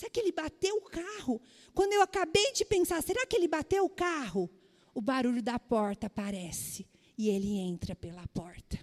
Será 0.00 0.08
que 0.08 0.20
ele 0.20 0.32
bateu 0.32 0.76
o 0.76 0.80
carro? 0.80 1.42
Quando 1.74 1.92
eu 1.92 2.00
acabei 2.00 2.52
de 2.54 2.64
pensar, 2.64 3.02
será 3.02 3.26
que 3.26 3.36
ele 3.36 3.46
bateu 3.46 3.84
o 3.84 3.90
carro? 3.90 4.48
O 4.94 5.02
barulho 5.02 5.42
da 5.42 5.58
porta 5.58 6.06
aparece 6.06 6.88
e 7.18 7.28
ele 7.28 7.58
entra 7.58 7.94
pela 7.94 8.26
porta. 8.28 8.80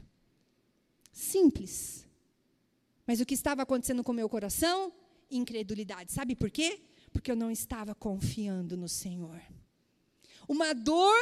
Simples. 1.12 2.06
Mas 3.04 3.20
o 3.20 3.26
que 3.26 3.34
estava 3.34 3.64
acontecendo 3.64 4.04
com 4.04 4.12
o 4.12 4.16
meu 4.16 4.30
coração? 4.30 4.94
Incredulidade. 5.32 6.12
Sabe 6.12 6.36
por 6.36 6.52
quê? 6.52 6.84
Porque 7.12 7.32
eu 7.32 7.36
não 7.36 7.50
estava 7.50 7.96
confiando 7.96 8.78
no 8.78 8.88
Senhor. 8.88 9.42
Uma 10.48 10.72
dor 10.72 11.18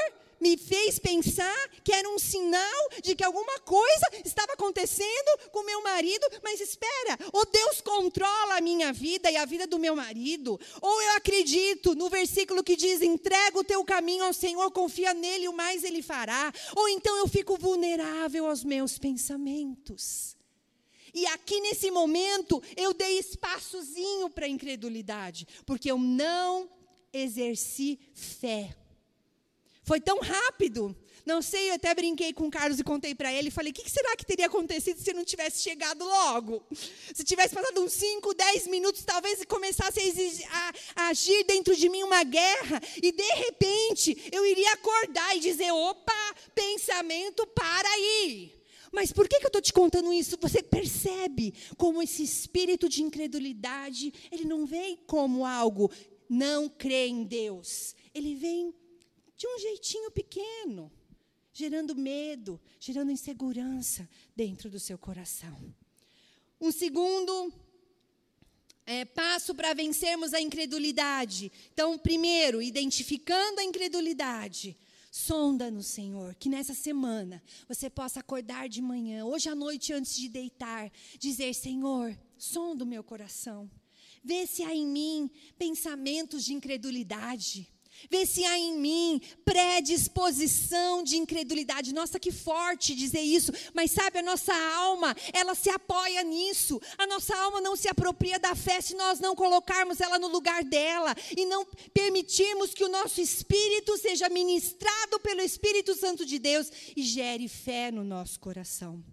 me 0.46 0.58
fez 0.58 1.00
pensar 1.00 1.70
que 1.84 1.92
era 1.92 2.08
um 2.08 2.20
sinal 2.20 2.90
de 3.04 3.16
que 3.16 3.24
alguma 3.24 3.60
coisa 3.62 4.06
estava 4.24 4.54
acontecendo 4.54 5.50
com 5.52 5.64
meu 5.64 5.82
marido, 5.82 6.24
mas 6.44 6.62
espera, 6.62 7.18
ou 7.34 7.44
Deus 7.48 7.82
controla 7.82 8.58
a 8.58 8.62
minha 8.62 8.94
vida 8.94 9.32
e 9.32 9.38
a 9.38 9.46
vida 9.46 9.66
do 9.66 9.80
meu 9.80 9.96
marido, 9.96 10.60
ou 10.80 11.02
eu 11.02 11.16
acredito 11.16 11.96
no 11.96 12.12
versículo 12.12 12.64
que 12.64 12.76
diz: 12.76 13.02
entrega 13.02 13.58
o 13.58 13.64
teu 13.64 13.84
caminho 13.84 14.24
ao 14.24 14.34
Senhor, 14.34 14.70
confia 14.70 15.16
nele, 15.16 15.48
o 15.48 15.54
mais 15.54 15.84
ele 15.84 16.04
fará, 16.04 16.54
ou 16.76 16.88
então 16.90 17.18
eu 17.18 17.28
fico 17.28 17.58
vulnerável 17.58 18.46
aos 18.46 18.64
meus 18.64 19.00
pensamentos. 19.00 20.38
E 21.12 21.26
aqui 21.28 21.60
nesse 21.62 21.90
momento 21.90 22.62
eu 22.78 22.94
dei 22.94 23.18
espaçozinho 23.18 24.30
para 24.30 24.46
a 24.46 24.50
incredulidade, 24.50 25.48
porque 25.66 25.90
eu 25.90 25.98
não 25.98 26.70
exerci 27.12 27.98
fé. 28.14 28.76
Foi 29.86 30.02
tão 30.02 30.20
rápido. 30.20 30.96
Não 31.26 31.42
sei, 31.42 31.70
eu 31.70 31.76
até 31.76 31.94
brinquei 31.94 32.34
com 32.34 32.48
o 32.48 32.52
Carlos 32.52 32.80
e 32.80 32.84
contei 32.84 33.16
para 33.16 33.32
ele. 33.32 33.50
Falei: 33.50 33.72
o 33.72 33.74
que 33.74 33.90
será 33.90 34.16
que 34.16 34.26
teria 34.26 34.48
acontecido 34.48 35.00
se 35.00 35.14
não 35.14 35.24
tivesse 35.24 35.62
chegado 35.62 36.04
logo? 36.04 36.64
Se 37.14 37.24
tivesse 37.24 37.54
passado 37.54 37.82
uns 37.82 37.94
5, 37.94 38.34
10 38.34 38.68
minutos, 38.68 39.04
talvez 39.04 39.44
começasse 39.46 40.00
a, 40.00 40.04
exigir, 40.04 40.48
a, 40.52 40.74
a 40.96 41.08
agir 41.10 41.44
dentro 41.46 41.76
de 41.76 41.88
mim 41.88 42.04
uma 42.04 42.24
guerra. 42.24 42.82
E 43.02 43.12
de 43.12 43.34
repente 43.36 44.30
eu 44.32 44.46
iria 44.46 44.74
acordar 44.74 45.36
e 45.38 45.40
dizer: 45.40 45.72
opa, 45.72 46.36
pensamento, 46.54 47.46
para 47.48 47.88
aí. 47.90 48.54
Mas 48.92 49.12
por 49.12 49.28
que, 49.28 49.40
que 49.40 49.46
eu 49.46 49.50
estou 49.50 49.62
te 49.62 49.74
contando 49.74 50.14
isso? 50.14 50.38
Você 50.42 50.64
percebe 50.64 51.54
como 51.78 52.02
esse 52.02 52.24
espírito 52.24 52.88
de 52.88 53.04
incredulidade, 53.04 54.14
ele 54.32 54.46
não 54.46 54.66
vem 54.66 54.96
como 55.06 55.46
algo 55.46 55.92
não 56.30 56.68
crê 56.68 57.08
em 57.08 57.24
Deus. 57.24 57.96
Ele 58.14 58.36
vem 58.36 58.74
de 59.38 59.48
um 59.48 59.60
jeitinho 59.60 60.12
pequeno, 60.12 60.92
gerando 61.54 61.96
medo, 61.96 62.60
gerando 62.80 63.12
insegurança 63.12 64.10
dentro 64.36 64.70
do 64.70 64.80
seu 64.80 64.98
coração. 64.98 65.74
Um 66.60 66.72
segundo 66.72 67.54
é, 68.86 69.04
passo 69.04 69.54
para 69.56 69.74
vencermos 69.74 70.34
a 70.34 70.40
incredulidade. 70.40 71.52
Então, 71.74 71.98
primeiro, 71.98 72.62
identificando 72.62 73.60
a 73.60 73.64
incredulidade. 73.64 74.78
Sonda 75.12 75.72
no 75.72 75.82
Senhor, 75.82 76.36
que 76.36 76.50
nessa 76.50 76.74
semana 76.74 77.42
você 77.70 77.90
possa 77.90 78.20
acordar 78.20 78.68
de 78.68 78.82
manhã, 78.82 79.24
hoje 79.24 79.48
à 79.48 79.56
noite 79.56 79.94
antes 79.94 80.14
de 80.14 80.28
deitar, 80.28 80.92
dizer: 81.18 81.54
Senhor, 81.54 82.18
sonda 82.38 82.84
o 82.84 82.88
meu 82.88 83.02
coração. 83.02 83.72
Vê 84.22 84.46
se 84.46 84.62
há 84.62 84.76
em 84.76 84.86
mim 84.86 85.32
pensamentos 85.58 86.44
de 86.44 86.54
incredulidade. 86.54 87.72
Vê 88.10 88.26
se 88.26 88.46
há 88.46 88.58
em 88.58 88.78
mim 88.78 89.22
predisposição 89.44 91.04
de 91.04 91.18
incredulidade. 91.18 91.94
Nossa, 91.94 92.20
que 92.20 92.32
forte 92.32 92.96
dizer 92.96 93.22
isso. 93.22 93.52
Mas 93.74 93.92
sabe, 93.92 94.20
a 94.20 94.24
nossa 94.24 94.54
alma, 94.54 95.16
ela 95.34 95.56
se 95.56 95.70
apoia 95.70 96.24
nisso. 96.24 96.80
A 96.98 97.08
nossa 97.08 97.36
alma 97.36 97.62
não 97.62 97.76
se 97.76 97.88
apropria 97.88 98.40
da 98.40 98.56
fé 98.56 98.82
se 98.82 98.96
nós 98.96 99.20
não 99.20 99.36
colocarmos 99.36 100.00
ela 100.00 100.20
no 100.20 100.28
lugar 100.28 100.64
dela 100.64 101.16
e 101.36 101.46
não 101.46 101.66
permitirmos 101.94 102.74
que 102.74 102.84
o 102.84 102.90
nosso 102.90 103.22
espírito 103.22 103.98
seja 103.98 104.30
ministrado 104.30 105.20
pelo 105.22 105.42
Espírito 105.42 105.96
Santo 105.96 106.26
de 106.26 106.40
Deus 106.40 106.72
e 106.96 107.04
gere 107.04 107.48
fé 107.48 107.92
no 107.92 108.04
nosso 108.04 108.40
coração. 108.40 109.04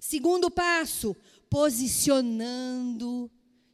Segundo 0.00 0.50
passo, 0.50 1.16
posicionando 1.50 3.30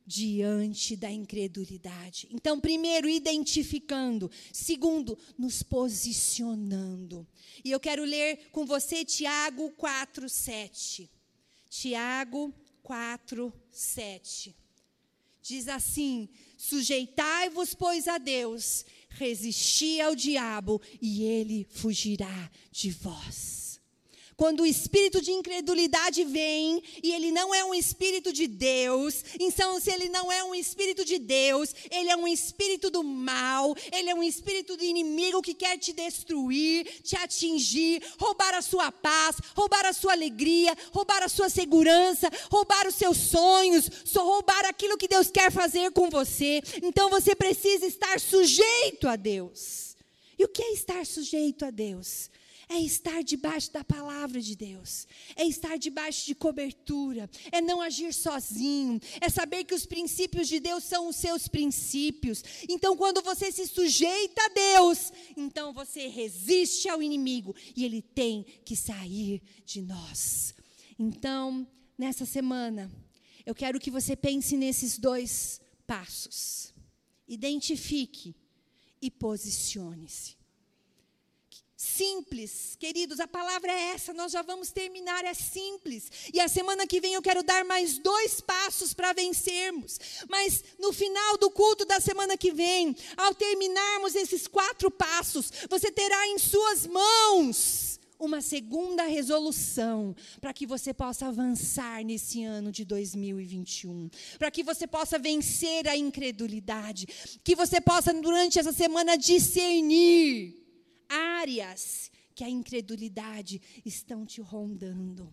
diante 0.07 0.97
da 0.97 1.11
incredulidade. 1.11 2.29
Então, 2.31 2.61
primeiro, 2.61 3.09
identificando. 3.09 4.31
Segundo, 4.53 5.19
nos 5.39 5.63
posicionando. 5.63 7.27
E 7.65 7.71
eu 7.71 7.81
quero 7.81 8.05
ler 8.05 8.51
com 8.51 8.67
você 8.67 9.05
Tiago 9.05 9.71
4, 9.73 10.29
7. 10.29 11.11
Tiago 11.71 12.55
4, 12.83 13.53
7. 13.71 14.55
Diz 15.43 15.69
assim: 15.69 16.29
Sujeitai-vos, 16.57 17.75
pois, 17.75 18.09
a 18.09 18.17
Deus, 18.17 18.85
resisti 19.11 20.01
ao 20.01 20.15
diabo, 20.15 20.81
e 21.01 21.23
ele 21.23 21.67
fugirá 21.71 22.51
de 22.71 22.91
vós. 22.91 23.64
Quando 24.37 24.61
o 24.61 24.67
espírito 24.67 25.21
de 25.21 25.31
incredulidade 25.31 26.25
vem 26.25 26.83
e 27.03 27.13
ele 27.13 27.31
não 27.31 27.55
é 27.55 27.65
um 27.65 27.75
espírito 27.75 28.33
de 28.33 28.47
Deus, 28.47 29.25
então 29.39 29.81
se 29.81 29.91
ele 29.91 30.09
não 30.09 30.31
é 30.31 30.43
um 30.43 30.55
espírito 30.55 31.05
de 31.05 31.19
Deus, 31.19 31.75
ele 31.91 32.11
é 32.11 32.17
um 32.17 32.27
espírito 32.27 32.91
do 32.91 33.03
mal, 33.05 33.77
ele 33.93 34.11
é 34.11 34.15
um 34.15 34.23
espírito 34.23 34.77
do 34.77 34.85
inimigo 34.85 35.43
que 35.43 35.55
quer 35.55 35.79
te 35.79 35.93
destruir, 35.93 36.85
te 37.03 37.17
atingir, 37.17 38.03
roubar 38.19 38.55
a 38.55 38.63
sua 38.63 38.91
paz, 38.91 39.37
roubar 39.55 39.87
a 39.87 39.93
sua 39.93 40.13
alegria, 40.13 40.77
roubar 40.93 41.23
a 41.23 41.29
sua 41.29 41.49
segurança, 41.49 42.29
roubar 42.51 42.87
os 42.87 42.95
seus 42.95 43.17
sonhos, 43.17 43.89
roubar 44.15 44.65
aquilo 44.67 44.97
que 44.97 45.09
Deus 45.09 45.31
quer 45.31 45.53
fazer 45.53 45.91
com 45.93 46.11
você. 46.11 46.61
Então 46.83 47.09
você 47.09 47.35
precisa 47.35 47.87
estar 47.87 48.19
sujeito 48.19 49.07
a 49.09 49.17
Deus. 49.17 49.97
E 50.39 50.45
o 50.45 50.49
que 50.49 50.63
é 50.63 50.73
estar 50.73 51.07
sujeito 51.07 51.65
a 51.65 51.71
Deus? 51.71 52.31
É 52.69 52.79
estar 52.79 53.23
debaixo 53.23 53.73
da 53.73 53.85
palavra 53.85 54.41
de 54.41 54.57
Deus, 54.57 55.07
é 55.37 55.45
estar 55.45 55.77
debaixo 55.77 56.27
de 56.27 56.35
cobertura, 56.35 57.29
é 57.53 57.61
não 57.61 57.81
agir 57.81 58.13
sozinho, 58.13 59.01
é 59.21 59.29
saber 59.29 59.65
que 59.65 59.75
os 59.75 59.87
princípios 59.87 60.49
de 60.49 60.61
Deus 60.61 60.85
são 60.85 61.09
os 61.09 61.17
seus 61.17 61.49
princípios. 61.49 62.43
Então, 62.69 62.97
quando 62.97 63.23
você 63.23 63.51
se 63.51 63.67
sujeita 63.67 64.43
a 64.43 64.49
Deus, 64.49 65.13
então 65.37 65.73
você 65.73 66.09
resiste 66.09 66.89
ao 66.89 67.03
inimigo 67.03 67.55
e 67.77 67.85
ele 67.85 68.03
tem 68.03 68.45
que 68.65 68.77
sair 68.77 69.43
de 69.65 69.83
nós. 69.83 70.55
Então, 70.99 71.67
nessa 71.99 72.25
semana, 72.25 72.91
eu 73.45 73.55
quero 73.55 73.81
que 73.81 73.91
você 73.91 74.17
pense 74.17 74.57
nesses 74.57 74.99
dois 74.99 75.61
passos. 75.87 76.73
Identifique 77.27 78.35
e 79.01 79.11
posicione-se. 79.11 80.37
Simples, 81.85 82.77
queridos, 82.81 83.21
a 83.21 83.29
palavra 83.29 83.71
é 83.71 83.91
essa, 83.91 84.15
nós 84.15 84.33
já 84.33 84.41
vamos 84.41 84.71
terminar, 84.71 85.23
é 85.23 85.35
simples. 85.35 86.11
E 86.33 86.41
a 86.41 86.49
semana 86.49 86.87
que 86.87 86.99
vem 86.99 87.13
eu 87.13 87.21
quero 87.21 87.43
dar 87.43 87.63
mais 87.63 87.99
dois 87.99 88.41
passos 88.41 88.95
para 88.95 89.13
vencermos. 89.13 90.01
Mas 90.27 90.65
no 90.79 90.95
final 90.95 91.37
do 91.37 91.51
culto 91.51 91.85
da 91.85 92.01
semana 92.01 92.39
que 92.39 92.51
vem, 92.51 92.97
ao 93.19 93.35
terminarmos 93.35 94.15
esses 94.15 94.47
quatro 94.47 94.91
passos, 94.91 95.53
você 95.69 95.93
terá 95.93 96.27
em 96.29 96.39
suas 96.39 96.87
mãos 96.87 98.01
uma 98.19 98.41
segunda 98.41 99.05
resolução 99.05 100.17
para 100.41 100.55
que 100.55 100.67
você 100.67 100.95
possa 100.95 101.27
avançar 101.27 102.03
nesse 102.03 102.43
ano 102.43 102.73
de 102.73 102.87
2021, 102.87 104.09
para 104.39 104.51
que 104.51 104.63
você 104.63 104.87
possa 104.87 105.19
vencer 105.19 105.87
a 105.87 105.95
incredulidade, 105.95 107.07
que 107.45 107.55
você 107.55 107.79
possa 107.79 108.15
durante 108.15 108.59
essa 108.59 108.73
semana 108.73 109.19
discernir 109.19 110.64
áreas 111.09 112.11
que 112.35 112.45
a 112.45 112.49
incredulidade 112.49 113.61
estão 113.85 114.27
te 114.27 114.41
rondando. 114.41 115.33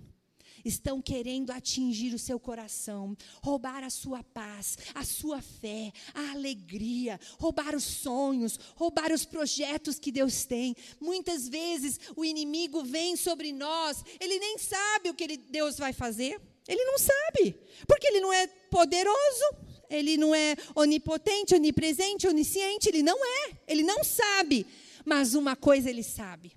Estão 0.63 1.01
querendo 1.01 1.49
atingir 1.49 2.13
o 2.13 2.19
seu 2.19 2.39
coração, 2.39 3.17
roubar 3.41 3.83
a 3.83 3.89
sua 3.89 4.23
paz, 4.23 4.77
a 4.93 5.03
sua 5.03 5.41
fé, 5.41 5.91
a 6.13 6.31
alegria, 6.31 7.19
roubar 7.39 7.75
os 7.75 7.83
sonhos, 7.83 8.59
roubar 8.75 9.11
os 9.11 9.25
projetos 9.25 9.97
que 9.97 10.11
Deus 10.11 10.45
tem. 10.45 10.75
Muitas 10.99 11.49
vezes 11.49 11.99
o 12.15 12.23
inimigo 12.23 12.83
vem 12.83 13.15
sobre 13.15 13.51
nós, 13.51 14.03
ele 14.19 14.37
nem 14.37 14.57
sabe 14.59 15.09
o 15.09 15.15
que 15.15 15.35
Deus 15.35 15.77
vai 15.77 15.93
fazer, 15.93 16.39
ele 16.67 16.83
não 16.85 16.97
sabe, 16.99 17.55
porque 17.87 18.07
ele 18.07 18.19
não 18.19 18.31
é 18.31 18.45
poderoso, 18.45 19.45
ele 19.89 20.15
não 20.15 20.33
é 20.33 20.55
onipotente, 20.75 21.55
onipresente, 21.55 22.27
onisciente, 22.27 22.87
ele 22.87 23.01
não 23.01 23.17
é, 23.25 23.57
ele 23.67 23.83
não 23.83 24.03
sabe. 24.03 24.65
Mas 25.05 25.33
uma 25.33 25.55
coisa 25.55 25.89
ele 25.89 26.03
sabe: 26.03 26.53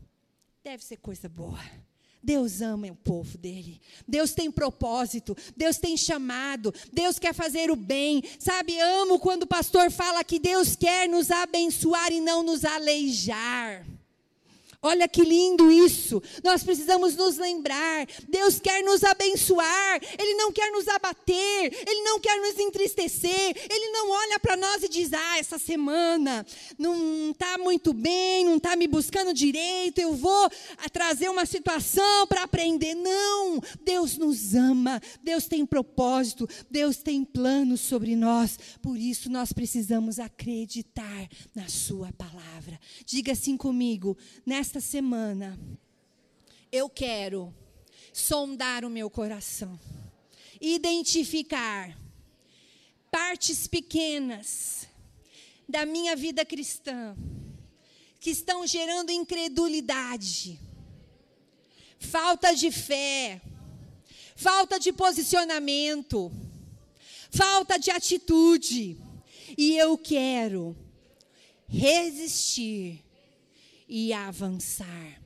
deve 0.63 0.85
ser 0.85 0.97
coisa 0.97 1.29
boa. 1.29 1.61
Deus 2.25 2.63
ama 2.63 2.87
o 2.87 2.97
povo 2.97 3.37
dele. 3.37 3.83
Deus 4.09 4.33
tem 4.33 4.51
propósito. 4.51 5.37
Deus 5.55 5.77
tem 5.77 5.95
chamado. 5.95 6.73
Deus 6.91 7.19
quer 7.19 7.35
fazer 7.35 7.71
o 7.71 7.77
bem. 7.77 8.23
Sabe, 8.39 8.81
amo 8.81 9.19
quando 9.19 9.43
o 9.43 9.47
pastor 9.47 9.91
fala 9.91 10.25
que 10.25 10.39
Deus 10.39 10.75
quer 10.75 11.07
nos 11.07 11.31
abençoar 11.31 12.11
e 12.13 12.21
não 12.21 12.43
nos 12.43 12.65
aleijar. 12.65 13.85
Olha 14.85 15.09
que 15.09 15.23
lindo 15.23 15.73
isso. 15.73 16.23
Nós 16.43 16.63
precisamos 16.63 17.17
nos 17.17 17.39
lembrar. 17.39 18.07
Deus 18.29 18.61
quer 18.61 18.85
nos 18.85 19.03
abençoar. 19.03 19.99
Ele 20.19 20.35
não 20.35 20.53
quer 20.53 20.71
nos 20.73 20.87
abater. 20.89 21.73
Ele 21.89 22.03
não 22.03 22.21
quer 22.21 22.39
nos 22.39 22.59
entristecer. 22.59 23.57
Ele 23.71 23.91
não 23.93 24.11
olha 24.11 24.39
para 24.39 24.59
nós 24.59 24.83
e 24.83 24.89
diz: 24.91 25.11
Ah, 25.15 25.39
essa 25.39 25.59
semana 25.59 26.45
não 26.79 27.31
está 27.31 27.57
muito 27.57 27.95
bem, 27.95 28.45
não 28.45 28.59
está 28.59 28.77
me 28.77 28.87
buscando 28.87 29.33
direito. 29.33 30.01
Eu 30.03 30.13
vou 30.13 30.51
trazer 30.93 31.31
uma 31.31 31.47
situação 31.47 32.27
para 32.27 32.43
aprender. 32.43 32.95
Não. 32.95 33.63
Deus 33.83 34.19
nos 34.19 34.55
ama. 34.55 35.01
Deus 35.23 35.47
tem 35.47 35.65
propósito. 35.65 36.47
Deus 36.71 36.99
tem 36.99 37.25
planos 37.25 37.81
sobre 37.81 38.15
nós. 38.15 38.59
Por 38.83 38.99
isso 38.99 39.31
nós 39.31 39.51
precisamos 39.51 40.19
acreditar 40.19 41.27
na 41.55 41.69
Sua 41.69 42.13
palavra. 42.13 42.79
Diga 43.07 43.33
assim 43.33 43.57
comigo. 43.57 44.15
Nesta 44.45 44.74
esta 44.77 44.81
semana, 44.81 45.57
eu 46.73 46.89
quero 46.89 47.55
sondar 48.13 48.85
o 48.85 48.91
meu 48.91 49.09
coração, 49.09 49.79
identificar 50.61 51.97
partes 53.09 53.69
pequenas 53.69 54.89
da 55.69 55.87
minha 55.87 56.17
vida 56.17 56.45
cristã 56.45 57.17
que 58.19 58.31
estão 58.31 58.67
gerando 58.67 59.13
incredulidade, 59.13 60.59
falta 62.01 62.53
de 62.53 62.73
fé, 62.73 63.41
falta 64.35 64.81
de 64.81 64.93
posicionamento, 64.93 66.33
falta 67.31 67.79
de 67.79 67.93
atitude. 67.93 68.99
E 69.57 69.77
eu 69.77 69.97
quero 69.97 70.77
resistir 71.69 73.04
e 73.97 74.13
avançar. 74.13 75.23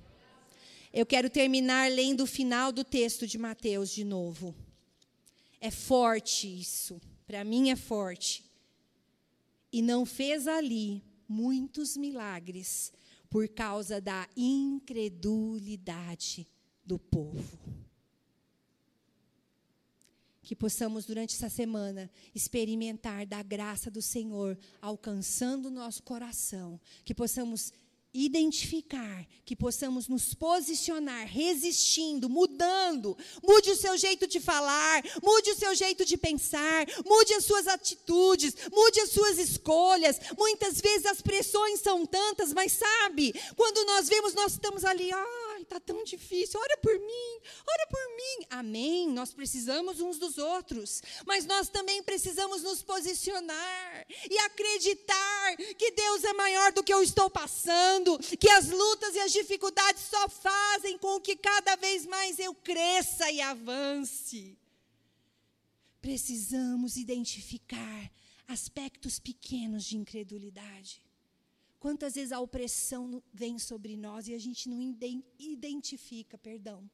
Eu 0.92 1.06
quero 1.06 1.30
terminar 1.30 1.90
lendo 1.90 2.24
o 2.24 2.26
final 2.26 2.70
do 2.70 2.84
texto 2.84 3.26
de 3.26 3.38
Mateus 3.38 3.88
de 3.88 4.04
novo. 4.04 4.54
É 5.58 5.70
forte 5.70 6.60
isso, 6.60 7.00
para 7.26 7.42
mim 7.44 7.70
é 7.70 7.76
forte. 7.76 8.44
E 9.72 9.80
não 9.80 10.04
fez 10.04 10.46
ali 10.46 11.02
muitos 11.26 11.96
milagres 11.96 12.92
por 13.30 13.48
causa 13.48 14.02
da 14.02 14.28
incredulidade 14.36 16.46
do 16.84 16.98
povo. 16.98 17.58
Que 20.42 20.54
possamos, 20.54 21.06
durante 21.06 21.34
essa 21.34 21.48
semana, 21.48 22.10
experimentar 22.34 23.24
da 23.26 23.42
graça 23.42 23.90
do 23.90 24.02
Senhor 24.02 24.58
alcançando 24.80 25.68
o 25.68 25.70
nosso 25.70 26.02
coração. 26.02 26.78
Que 27.02 27.14
possamos 27.14 27.72
identificar, 28.24 29.26
que 29.44 29.56
possamos 29.56 30.08
nos 30.08 30.34
posicionar, 30.34 31.26
resistindo, 31.26 32.28
mudando. 32.28 33.16
Mude 33.42 33.70
o 33.70 33.76
seu 33.76 33.96
jeito 33.96 34.26
de 34.26 34.40
falar, 34.40 35.02
mude 35.22 35.50
o 35.50 35.56
seu 35.56 35.74
jeito 35.74 36.04
de 36.04 36.16
pensar, 36.16 36.86
mude 37.04 37.32
as 37.34 37.44
suas 37.44 37.66
atitudes, 37.66 38.54
mude 38.72 39.00
as 39.00 39.10
suas 39.10 39.38
escolhas. 39.38 40.20
Muitas 40.36 40.80
vezes 40.80 41.06
as 41.06 41.22
pressões 41.22 41.80
são 41.80 42.04
tantas, 42.04 42.52
mas 42.52 42.72
sabe, 42.72 43.34
quando 43.56 43.84
nós 43.86 44.08
vemos, 44.08 44.34
nós 44.34 44.52
estamos 44.52 44.84
ali, 44.84 45.10
ai, 45.12 45.47
está 45.68 45.78
tão 45.78 46.02
difícil, 46.02 46.58
ora 46.58 46.76
por 46.78 46.98
mim, 46.98 47.40
ora 47.66 47.86
por 47.88 48.16
mim. 48.16 48.46
Amém. 48.50 49.08
Nós 49.08 49.32
precisamos 49.32 50.00
uns 50.00 50.18
dos 50.18 50.38
outros, 50.38 51.02
mas 51.26 51.44
nós 51.44 51.68
também 51.68 52.02
precisamos 52.02 52.62
nos 52.62 52.82
posicionar 52.82 54.06
e 54.30 54.38
acreditar 54.38 55.56
que 55.76 55.90
Deus 55.92 56.24
é 56.24 56.32
maior 56.32 56.72
do 56.72 56.82
que 56.82 56.92
eu 56.92 57.02
estou 57.02 57.28
passando, 57.28 58.18
que 58.18 58.50
as 58.50 58.68
lutas 58.68 59.14
e 59.14 59.20
as 59.20 59.32
dificuldades 59.32 60.02
só 60.02 60.28
fazem 60.28 60.96
com 60.98 61.20
que 61.20 61.36
cada 61.36 61.76
vez 61.76 62.06
mais 62.06 62.38
eu 62.38 62.54
cresça 62.54 63.30
e 63.30 63.40
avance. 63.40 64.58
Precisamos 66.00 66.96
identificar 66.96 68.10
aspectos 68.46 69.18
pequenos 69.18 69.84
de 69.84 69.96
incredulidade. 69.96 71.07
Quantas 71.78 72.14
vezes 72.14 72.32
a 72.32 72.40
opressão 72.40 73.22
vem 73.32 73.58
sobre 73.58 73.96
nós 73.96 74.26
e 74.26 74.34
a 74.34 74.38
gente 74.38 74.68
não 74.68 74.80
identifica, 75.38 76.36
perdão. 76.36 76.90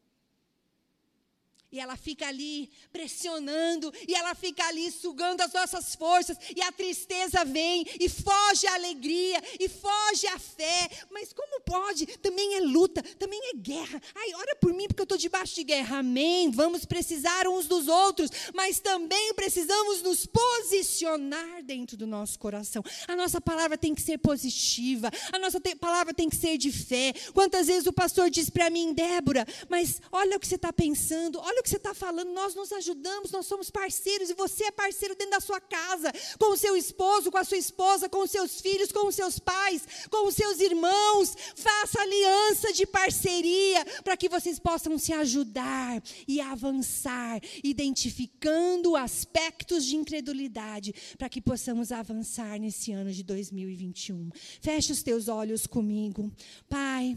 E 1.75 1.81
ela 1.81 1.97
fica 1.97 2.29
ali 2.29 2.71
pressionando, 2.93 3.93
e 4.07 4.15
ela 4.15 4.33
fica 4.33 4.65
ali 4.69 4.93
sugando 4.93 5.41
as 5.41 5.53
nossas 5.53 5.97
forças, 5.97 6.39
e 6.55 6.63
a 6.63 6.71
tristeza 6.71 7.45
vem, 7.45 7.85
e 7.99 8.09
foge 8.09 8.65
a 8.69 8.75
alegria, 8.75 9.43
e 9.59 9.69
foge 9.69 10.25
a 10.29 10.39
fé. 10.39 10.89
Mas 11.11 11.33
como 11.33 11.61
pode? 11.63 12.07
Também 12.19 12.55
é 12.55 12.61
luta, 12.61 13.03
também 13.19 13.41
é 13.53 13.57
guerra. 13.57 14.01
Ai, 14.15 14.35
ora 14.35 14.55
por 14.55 14.73
mim, 14.73 14.87
porque 14.87 15.01
eu 15.01 15.03
estou 15.03 15.19
debaixo 15.19 15.57
de 15.57 15.65
guerra. 15.65 15.99
Amém. 15.99 16.49
Vamos 16.53 16.85
precisar 16.85 17.49
uns 17.49 17.67
dos 17.67 17.89
outros, 17.89 18.31
mas 18.55 18.79
também 18.79 19.35
precisamos 19.35 20.01
nos 20.01 20.27
posicionar 20.27 21.61
dentro 21.65 21.97
do 21.97 22.07
nosso 22.07 22.39
coração. 22.39 22.85
A 23.09 23.17
nossa 23.17 23.41
palavra 23.41 23.77
tem 23.77 23.97
que 23.97 24.01
ser 24.01 24.19
positiva, 24.19 25.11
a 25.33 25.41
nossa 25.41 25.59
te 25.59 25.75
palavra 25.75 26.15
tem 26.15 26.29
que 26.29 26.37
ser 26.37 26.57
de 26.57 26.71
fé. 26.71 27.13
Quantas 27.33 27.67
vezes 27.67 27.89
o 27.89 27.93
pastor 27.93 28.31
diz 28.31 28.49
para 28.49 28.71
mim, 28.71 28.93
Débora, 28.93 29.45
mas 29.69 30.01
olha 30.13 30.37
o 30.37 30.41
que 30.41 30.47
você 30.47 30.55
está 30.55 30.73
pensando, 30.73 31.41
olha 31.41 31.64
que 31.65 31.71
você 31.71 31.79
está 31.79 31.95
falando, 31.95 32.31
nós 32.33 32.55
nos 32.55 32.71
ajudamos, 32.73 33.31
nós 33.31 33.47
somos 33.47 33.71
parceiros, 33.71 34.29
e 34.29 34.35
você 34.35 34.65
é 34.65 34.71
parceiro 34.71 35.17
dentro 35.17 35.31
da 35.31 35.41
sua 35.41 35.59
casa, 35.59 36.13
com 36.39 36.53
o 36.53 36.57
seu 36.59 36.77
esposo, 36.77 37.31
com 37.31 37.39
a 37.39 37.43
sua 37.43 37.57
esposa, 37.57 38.07
com 38.07 38.23
os 38.23 38.31
seus 38.31 38.61
filhos, 38.61 38.93
com 38.93 39.07
os 39.07 39.15
seus 39.15 39.39
pais, 39.39 39.83
com 40.11 40.29
os 40.29 40.35
seus 40.35 40.61
irmãos. 40.61 41.35
Faça 41.57 42.03
aliança 42.03 42.71
de 42.75 42.87
parceria 42.87 43.83
para 44.05 44.15
que 44.15 44.29
vocês 44.29 44.59
possam 44.59 44.99
se 44.99 45.15
ajudar 45.15 46.03
e 46.29 46.39
avançar, 46.39 47.41
identificando 47.65 48.95
aspectos 48.95 49.87
de 49.87 49.97
incredulidade, 49.97 50.95
para 51.17 51.31
que 51.31 51.41
possamos 51.41 51.91
avançar 51.91 52.59
nesse 52.61 52.93
ano 52.93 53.11
de 53.11 53.23
2021. 53.23 54.29
Feche 54.61 54.93
os 54.93 55.03
teus 55.03 55.29
olhos 55.29 55.67
comigo. 55.67 56.31
Pai, 56.69 57.17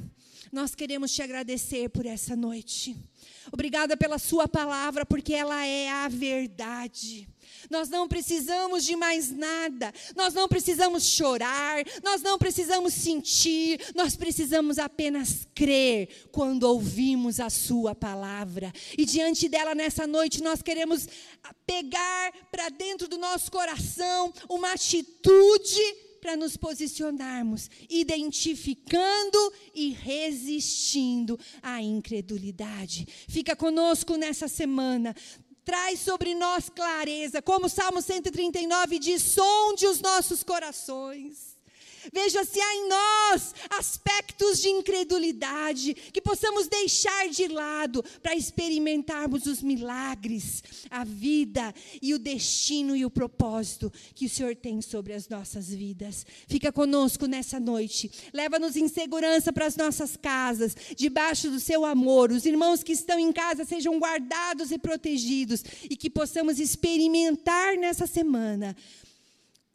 nós 0.52 0.76
queremos 0.76 1.14
te 1.14 1.22
agradecer 1.22 1.90
por 1.90 2.06
essa 2.06 2.36
noite. 2.36 2.96
Obrigada 3.52 3.96
pela 3.96 4.18
Sua 4.18 4.48
palavra, 4.48 5.06
porque 5.06 5.34
ela 5.34 5.66
é 5.66 5.90
a 5.90 6.08
verdade. 6.08 7.28
Nós 7.70 7.90
não 7.90 8.08
precisamos 8.08 8.84
de 8.86 8.96
mais 8.96 9.32
nada, 9.32 9.94
nós 10.16 10.34
não 10.34 10.48
precisamos 10.48 11.04
chorar, 11.04 11.84
nós 12.04 12.22
não 12.22 12.38
precisamos 12.38 12.94
sentir, 12.94 13.80
nós 13.96 14.16
precisamos 14.16 14.78
apenas 14.78 15.48
crer 15.56 16.28
quando 16.32 16.64
ouvimos 16.64 17.40
a 17.40 17.50
Sua 17.50 17.96
palavra. 17.96 18.72
E 18.98 19.06
diante 19.06 19.48
dela 19.48 19.74
nessa 19.74 20.06
noite, 20.06 20.44
nós 20.44 20.62
queremos 20.62 21.08
pegar 21.66 22.34
para 22.52 22.70
dentro 22.70 23.08
do 23.08 23.18
nosso 23.18 23.52
coração 23.52 24.34
uma 24.50 24.74
atitude 24.74 26.07
para 26.20 26.36
nos 26.36 26.58
posicionarmos, 26.58 27.70
identificando 27.90 29.54
e 29.74 29.90
resistindo 29.90 31.40
à 31.62 31.82
incredulidade. 31.82 33.08
Fica 33.28 33.56
conosco 33.56 34.16
nessa 34.16 34.48
semana. 34.48 35.16
Traz 35.64 36.00
sobre 36.00 36.34
nós 36.34 36.70
clareza, 36.70 37.42
como 37.42 37.66
o 37.66 37.70
Salmo 37.70 38.02
139 38.02 39.00
diz: 39.00 39.22
sonde 39.22 39.86
os 39.86 40.00
nossos 40.00 40.44
corações 40.44 41.57
Veja 42.14 42.44
se 42.44 42.60
há 42.60 42.76
em 42.76 42.90
nós 42.90 43.54
aspectos 43.70 44.62
de 44.62 44.70
incredulidade 44.70 45.94
que 45.94 46.22
possamos 46.22 46.68
deixar 46.68 47.30
de 47.30 47.48
lado 47.48 48.04
para 48.22 48.36
experimentarmos 48.36 49.46
os 49.46 49.62
milagres, 49.62 50.64
a 50.90 51.04
vida 51.04 51.74
e 52.02 52.14
o 52.14 52.20
destino 52.20 52.96
e 52.96 53.06
o 53.06 53.10
propósito 53.10 53.92
que 54.14 54.26
o 54.26 54.30
Senhor 54.30 54.56
tem 54.56 54.82
sobre 54.82 55.14
as 55.14 55.28
nossas 55.28 55.70
vidas. 55.70 56.26
Fica 56.48 56.72
conosco 56.72 57.26
nessa 57.26 57.60
noite. 57.60 58.10
Leva-nos 58.34 58.76
em 58.76 58.88
segurança 58.88 59.52
para 59.52 59.66
as 59.66 59.76
nossas 59.76 60.16
casas, 60.16 60.76
debaixo 60.96 61.50
do 61.50 61.60
seu 61.60 61.86
amor. 61.86 62.32
Os 62.32 62.46
irmãos 62.46 62.84
que 62.84 62.92
estão 62.92 63.20
em 63.20 63.32
casa 63.32 63.66
sejam 63.66 64.00
guardados 64.00 64.72
e 64.72 64.78
protegidos 64.78 65.64
e 65.90 65.96
que 65.96 66.10
possamos 66.10 66.60
experimentar 66.60 67.78
nessa 67.78 68.08
semana 68.08 68.76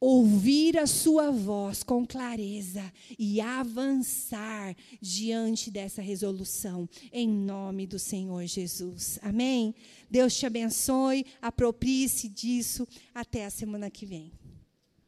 ouvir 0.03 0.77
a 0.79 0.87
sua 0.87 1.31
voz 1.31 1.85
com 1.85 2.05
clareza 2.05 2.93
e 3.17 3.41
avançar 3.41 4.75
diante 5.01 5.71
dessa 5.71 6.03
resolução, 6.03 6.89
em 7.13 7.29
nome 7.29 7.87
do 7.87 8.01
Senhor 8.01 8.45
Jesus. 8.47 9.21
Amém? 9.23 9.73
Deus 10.11 10.37
te 10.37 10.45
abençoe, 10.45 11.25
aproprie-se 11.41 12.29
disso. 12.29 12.85
Até 13.15 13.47
a 13.47 13.51
semana 13.51 13.89
que 13.89 14.05
vem. 14.05 14.33